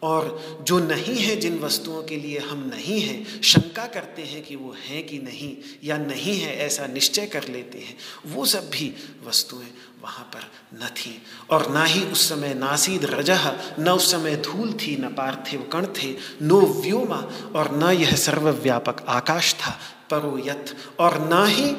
[0.07, 4.57] और जो नहीं है जिन वस्तुओं के लिए हम नहीं हैं, शंका करते हैं कि
[4.57, 7.97] वो हैं कि नहीं या नहीं है, ऐसा निश्चय कर लेते हैं।
[8.27, 8.93] वो सब भी
[9.27, 9.67] वस्तुएँ
[10.03, 14.73] वहाँ पर न थी। और ना ही उस समय नासीद रजह, न उस समय धूल
[14.73, 17.21] थी, न पार्थिव कण थे, नो व्योमा
[17.55, 19.81] और न यह सर्वव्यापक आकाश था
[20.11, 21.71] परो यथ और ना ही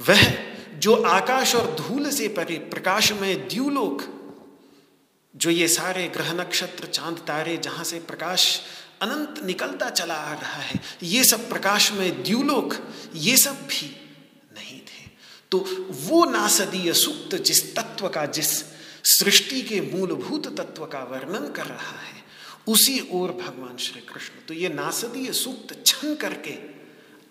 [0.00, 0.22] वह
[0.78, 4.02] जो आकाश और धूल से परे प्रकाश में द्यूलोक
[5.34, 8.60] जो ये सारे ग्रह नक्षत्र, चाँद, तारे जहाँ से प्रकाश
[9.02, 12.74] अनंत निकलता चला आ रहा है, ये सब प्रकाश में द्यूलोक,
[13.14, 13.86] ये सब भी
[14.52, 15.08] नहीं थे।
[15.50, 15.58] तो
[16.02, 18.48] वो नासदीय सूक्त जिस तत्व का, जिस
[19.10, 22.20] सृष्टि के मूलभूत तत्व का वर्णन कर रहा है,
[22.68, 26.56] उसी ओर भगवान श्री कृष्ण तो ये नासदीय सूक्त छन करके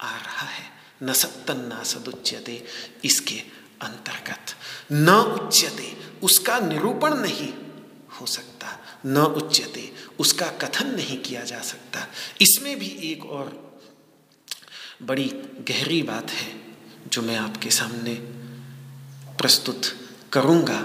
[0.01, 0.69] आ रहा है।
[1.03, 2.63] न सत्तन नासदुच्यते
[3.03, 3.35] इसके
[3.81, 4.55] अंतर्गत
[4.91, 5.93] न उच्यते,
[6.23, 7.53] उसका निरूपण नहीं
[8.21, 12.07] हो सकता, न उच्यते, उसका कथन नहीं किया जा सकता।
[12.41, 13.79] इसमें भी एक और
[15.01, 15.27] बड़ी
[15.69, 16.55] गहरी बात है,
[17.07, 18.13] जो मैं आपके सामने
[19.37, 19.81] प्रस्तुत
[20.33, 20.81] करूँगा।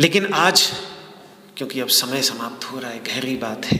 [0.00, 0.72] लेकिन आज,
[1.56, 3.78] क्योंकि अब समय समाप्त हो रहा है, गहरी बात है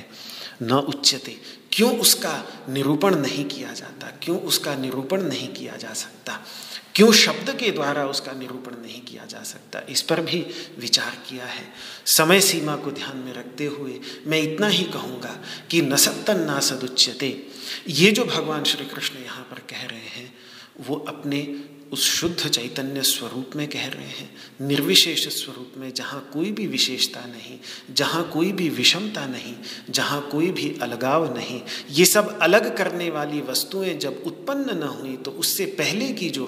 [0.62, 1.36] न उच्चते
[1.72, 4.06] क्यों उसका निरूपण नहीं किया जाता?
[4.22, 6.46] क्यों उसका निरूपण नहीं किया जा सकता?
[6.94, 9.82] क्यों शब्द के द्वारा उसका निरूपण नहीं किया जा सकता?
[9.88, 10.46] इस पर भी
[10.78, 11.72] विचार किया है।
[12.06, 15.40] समय सीमा को ध्यान में रखते हुए मैं इतना ही कहूँगा
[15.70, 17.46] कि न सत्तन ना सदुच्यते।
[17.88, 20.34] ये जो भगवान श्री कृष्ण यहाँ पर कह रहे हैं,
[20.80, 24.30] वो अपने उस शुद्ध चैतन्य स्वरूप में कह रहे हैं,
[24.60, 27.58] निर्विशेष स्वरूप में, जहाँ कोई भी विशेषता नहीं,
[27.90, 29.54] जहाँ कोई भी विषमता नहीं,
[29.90, 31.60] जहाँ कोई भी अलगाव नहीं।
[31.90, 36.46] ये सब अलग करने वाली वस्तुएँ जब उत्पन्न न हुई तो उससे पहले की जो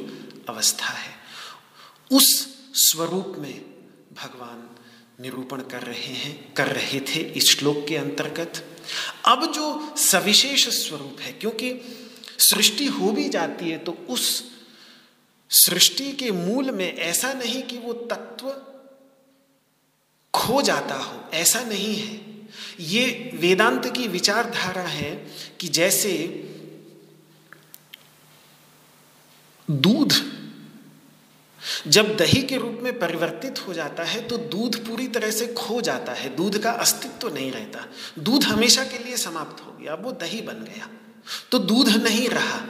[0.49, 1.15] अवस्था है,
[2.11, 2.47] उस
[2.81, 3.55] स्वरूप में
[4.15, 4.69] भगवान
[5.21, 8.65] निरूपण कर रहे हैं, कर रहे थे इस श्लोक के अंतर्गत।
[9.27, 11.73] अब जो सविशेष स्वरूप है, क्योंकि
[12.41, 14.45] सृष्टि हो भी जाती है तो उस
[15.51, 18.55] सृष्टि के मूल में ऐसा नहीं कि वो तत्व
[20.35, 22.21] खो जाता हो, ऐसा नहीं है।
[22.81, 25.11] ये वेदांत की विचारधारा है
[25.61, 26.13] कि जैसे
[29.69, 30.15] दूध,
[31.87, 35.81] जब दही के रूप में परिवर्तित हो जाता है तो दूध पूरी तरह से खो
[35.81, 37.85] जाता है, दूध का अस्तित्व नहीं रहता।
[38.19, 40.89] दूध हमेशा के लिए समाप्त हो गया वो दही बन गया।
[41.51, 42.61] तो दूध नहीं रहा।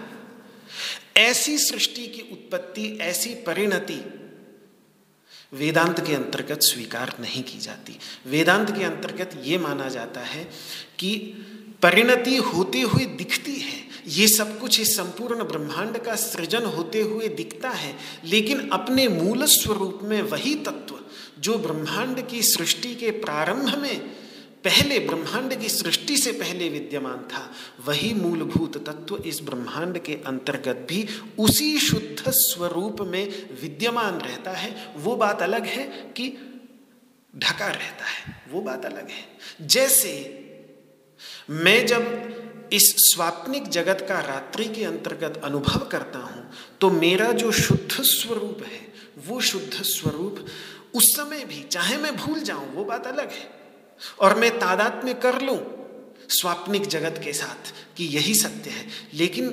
[1.19, 4.01] ऐसी सृष्टि की उत्पत्ति, ऐसी परिणति
[5.53, 10.45] वेदांत के अंतर्गत स्वीकार नहीं की जाती। वेदांत के अंतर्गत ये माना जाता है
[10.99, 11.17] कि
[11.83, 17.29] परिणति होते हुए दिखती है। ये सब कुछ इस संपूर्ण ब्रह्मांड का सृजन होते हुए
[17.29, 17.95] दिखता है,
[18.25, 20.99] लेकिन अपने मूल स्वरूप में वही तत्व
[21.39, 24.18] जो ब्रह्मांड की सृष्टि के प्रारंभ में
[24.65, 27.51] पहले ब्रह्मांड की सृष्टि से पहले विद्यमान था,
[27.87, 31.07] वही मूलभूत तत्व इस ब्रह्मांड के अंतर्गत भी
[31.39, 33.25] उसी शुद्ध स्वरूप में
[33.61, 35.85] विद्यमान रहता है। वो बात अलग है
[36.17, 36.29] कि
[37.35, 40.13] ढका रहता है। वो बात अलग है। जैसे
[41.51, 46.51] मैं जब इस स्वाप्निक जगत का रात्रि के अंतर्गत अनुभव करता हूँ
[46.81, 48.81] तो मेरा जो शुद्ध स्वरूप है,
[49.27, 50.45] वो शुद्ध स्वरूप
[50.95, 53.57] उस समय भी, चाहे मैं भूल जाऊँ, वो बात अलग है।
[54.21, 55.79] और मैं तादाद में कर लूँ
[56.31, 59.49] स्वाप्निक जगत के साथ कि यही सत्य है। लेकिन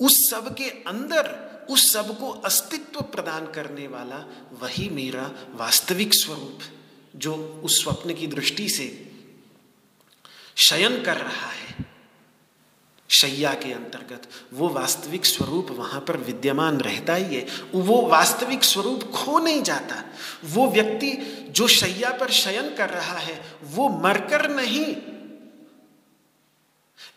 [0.00, 6.58] उस सब के अंदर, उस सबको अस्तित्व प्रदान करने वाला वही मेरा वास्तविक स्वरूप,
[7.16, 9.12] जो उस स्वप्न की दृष्टि से
[10.56, 11.87] शयन कर रहा है।
[13.08, 14.22] शैया के अंतर्गत।
[14.54, 20.04] वो वास्तविक स्वरूप वहाँ पर विद्यमान रहता ही है। वो वास्तविक स्वरूप खो नहीं जाता।
[20.44, 21.12] वो व्यक्ति
[21.50, 24.96] जो शैया पर शयन कर रहा है, वो मरकर नहीं।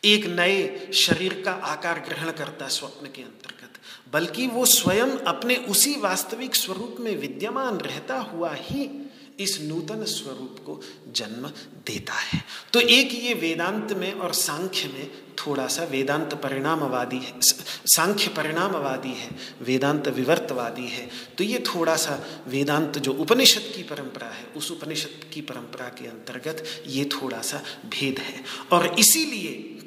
[0.05, 3.73] एक नए शरीर का आकार ग्रहण करता स्वप्न के अंतर्गत।
[4.13, 9.00] बल्कि वो स्वयं अपने उसी वास्तविक स्वरूप में विद्यमान रहता हुआ ही
[9.43, 10.79] इस नूतन स्वरूप को
[11.15, 11.47] जन्म
[11.87, 17.39] देता है। तो एक ये वेदांत में और सांख्य में थोड़ा सा वेदांत परिणामवादी है
[17.85, 19.29] सांख्य परिणामवादी है,
[19.61, 25.23] वेदांत विवर्तवादी है। तो ये थोड़ा सा वेदांत जो उपनिषद की परंपरा है, उस उपनिषद
[25.33, 29.77] की परंपरा के अंतर्गत ये थोड़ा सा भेद है। और इसीलिए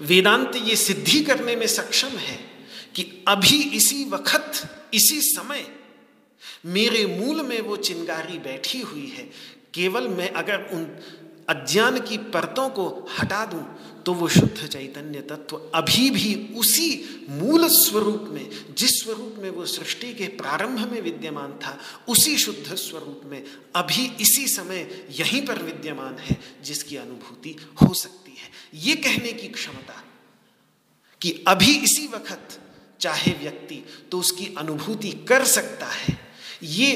[0.00, 2.36] वेदांत ये सिद्धि करने में सक्षम है
[2.94, 5.66] कि अभी इसी वक्त, इसी समय
[6.66, 9.30] मेरे मूल में वो चिंगारी बैठी हुई है।
[9.74, 10.84] केवल मैं अगर उन
[11.48, 12.86] अज्ञान की परतों को
[13.18, 13.64] हटा दूँ
[14.06, 19.66] तो वो शुद्ध चैतन्य तत्व अभी भी उसी मूल स्वरूप में, जिस स्वरूप में वो
[19.66, 21.78] सृष्टि के प्रारंभ में विद्यमान था,
[22.08, 23.44] उसी शुद्ध स्वरूप में
[23.76, 29.48] अभी इसी समय यहीं पर विद्यमान है, जिसकी अनुभूति हो सकती है। ये कहने की
[29.48, 30.02] क्षमता
[31.20, 32.60] कि अभी इसी वक्त
[33.00, 36.23] चाहे व्यक्ति तो उसकी अनुभूति कर सकता है।
[36.64, 36.90] ये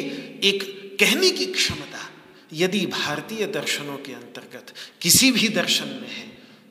[0.45, 0.63] एक
[1.01, 2.09] कहने की क्षमता,
[2.53, 6.27] यदि भारतीय दर्शनों के अंतर्गत किसी भी दर्शन में है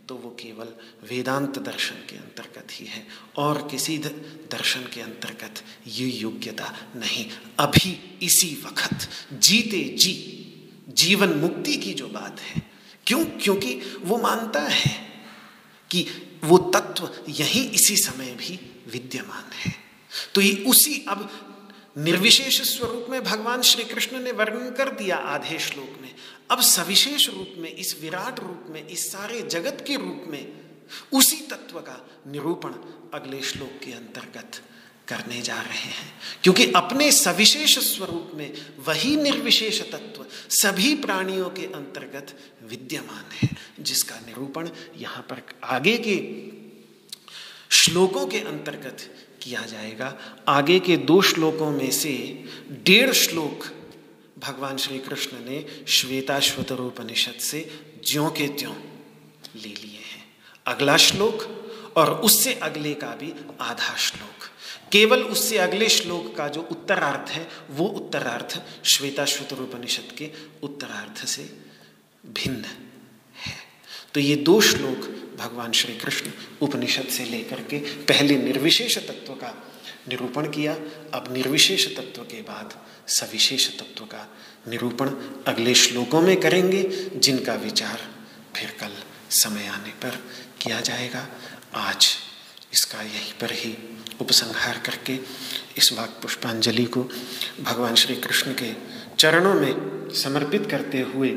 [0.10, 0.68] तो वो केवल
[1.10, 3.06] वेदांत दर्शन के अंतर्गत ही है
[3.38, 7.26] और किसी दर्शन के अंतर्गत ये योग्यता नहीं।
[7.60, 7.92] अभी
[8.22, 10.14] इसी वक्त जीते जी,
[10.90, 12.62] जीवन मुक्ति की जो बात है,
[13.08, 13.24] क्यों?
[13.26, 14.96] क्योंकि वो मानता है
[15.92, 16.06] कि
[16.44, 18.60] वो तत्व यही इसी समय भी
[18.92, 19.76] विद्यमान है।
[20.36, 21.30] तो ये उसी अब
[21.98, 26.16] निर्विशेष स्वरूप में भगवान श्री कृष्ण ने वर्णन कर दिया आधे श्लोक में।
[26.52, 30.54] अब सविशेष रूप में, इस विराट रूप में, इस सारे जगत के रूप में,
[31.14, 32.70] उसी तत्व का निरूपण
[33.14, 34.52] अगले श्लोक के अंतर्गत
[35.08, 41.66] करने जा रहे हैं। क्योंकि अपने सविशेष स्वरूप में वही निर्विशेष तत्व सभी प्राणियों के
[41.66, 46.48] अंतर्गत विद्यमान है, जिसका निरूपण यहाँ पर आगे के
[47.76, 50.18] श्लोकों के अंतर्गत किया जाएगा।
[50.48, 53.66] आगे के दो श्लोकों में से डेढ़ श्लोक
[54.40, 58.74] भगवान श्री कृष्ण ने श्वेताश्वतरोपनिषद से ज्यों के त्यों
[59.56, 60.26] ले लिए हैं।
[60.68, 61.66] अगला श्लोक
[61.98, 64.50] और उससे अगले का भी आधा श्लोक।
[64.92, 70.32] केवल उससे अगले श्लोक का जो उत्तरार्थ है, वो उत्तरार्थ श्वेताश्वतरोपनिषद के
[70.64, 71.58] उत्तरार्थ से
[72.26, 72.66] भिन्न
[73.36, 73.58] है।
[74.14, 75.17] तो ये दो श्लोक
[75.48, 76.32] भगवान श्री कृष्ण
[76.62, 79.54] उपनिषद से लेकर के पहले निर्विशेष तत्व का
[80.08, 80.74] निरूपण किया,
[81.14, 82.74] अब निर्विशेष तत्व के बाद
[83.08, 84.28] सविशेष तत्व का
[84.68, 85.10] निरूपण
[85.48, 86.84] अगले श्लोकों में करेंगे,
[87.16, 88.08] जिनका विचार
[88.56, 88.94] फिर कल
[89.30, 90.20] समय आने पर
[90.62, 91.28] किया जाएगा।
[91.76, 92.08] आज
[92.74, 93.76] इसका यहीं पर ही
[94.22, 95.20] उपसंहार करके
[95.78, 97.10] इस वाक पुष्पांजलि को
[97.62, 98.74] भगवान श्री कृष्ण के
[99.20, 101.30] चरणों में समर्पित करते हुए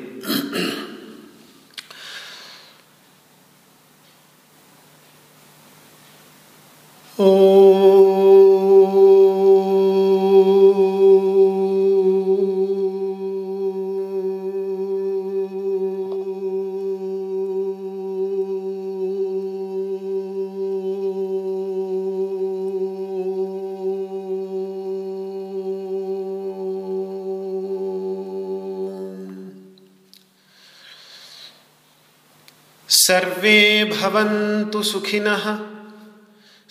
[32.88, 33.58] सर्वे
[33.92, 35.44] भवन्तु सुखिनः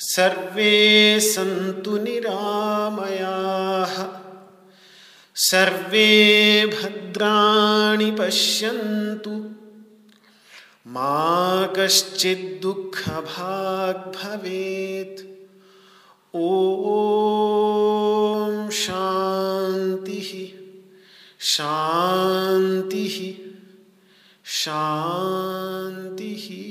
[0.02, 4.08] सर्वे सन्तु निरामयाः।
[5.36, 9.50] सर्वे भद्राणि पश्यन्तु।
[10.88, 15.26] मा कश्चिद्दुःखभाग् भवेत्।
[16.36, 20.58] ॐ शान्तिः।
[21.40, 23.50] शान्तिः।
[24.46, 26.69] शांति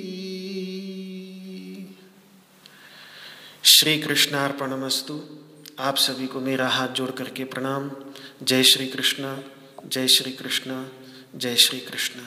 [3.78, 5.20] श्री कृष्णार्पणमस्तु
[5.78, 7.90] आप सभी को मेरा हाथ जोड़ करके प्रणाम।
[8.42, 9.36] जय श्री कृष्ण
[9.86, 10.86] जय श्री कृष्ण
[11.34, 12.20] जय श्री कृष्ण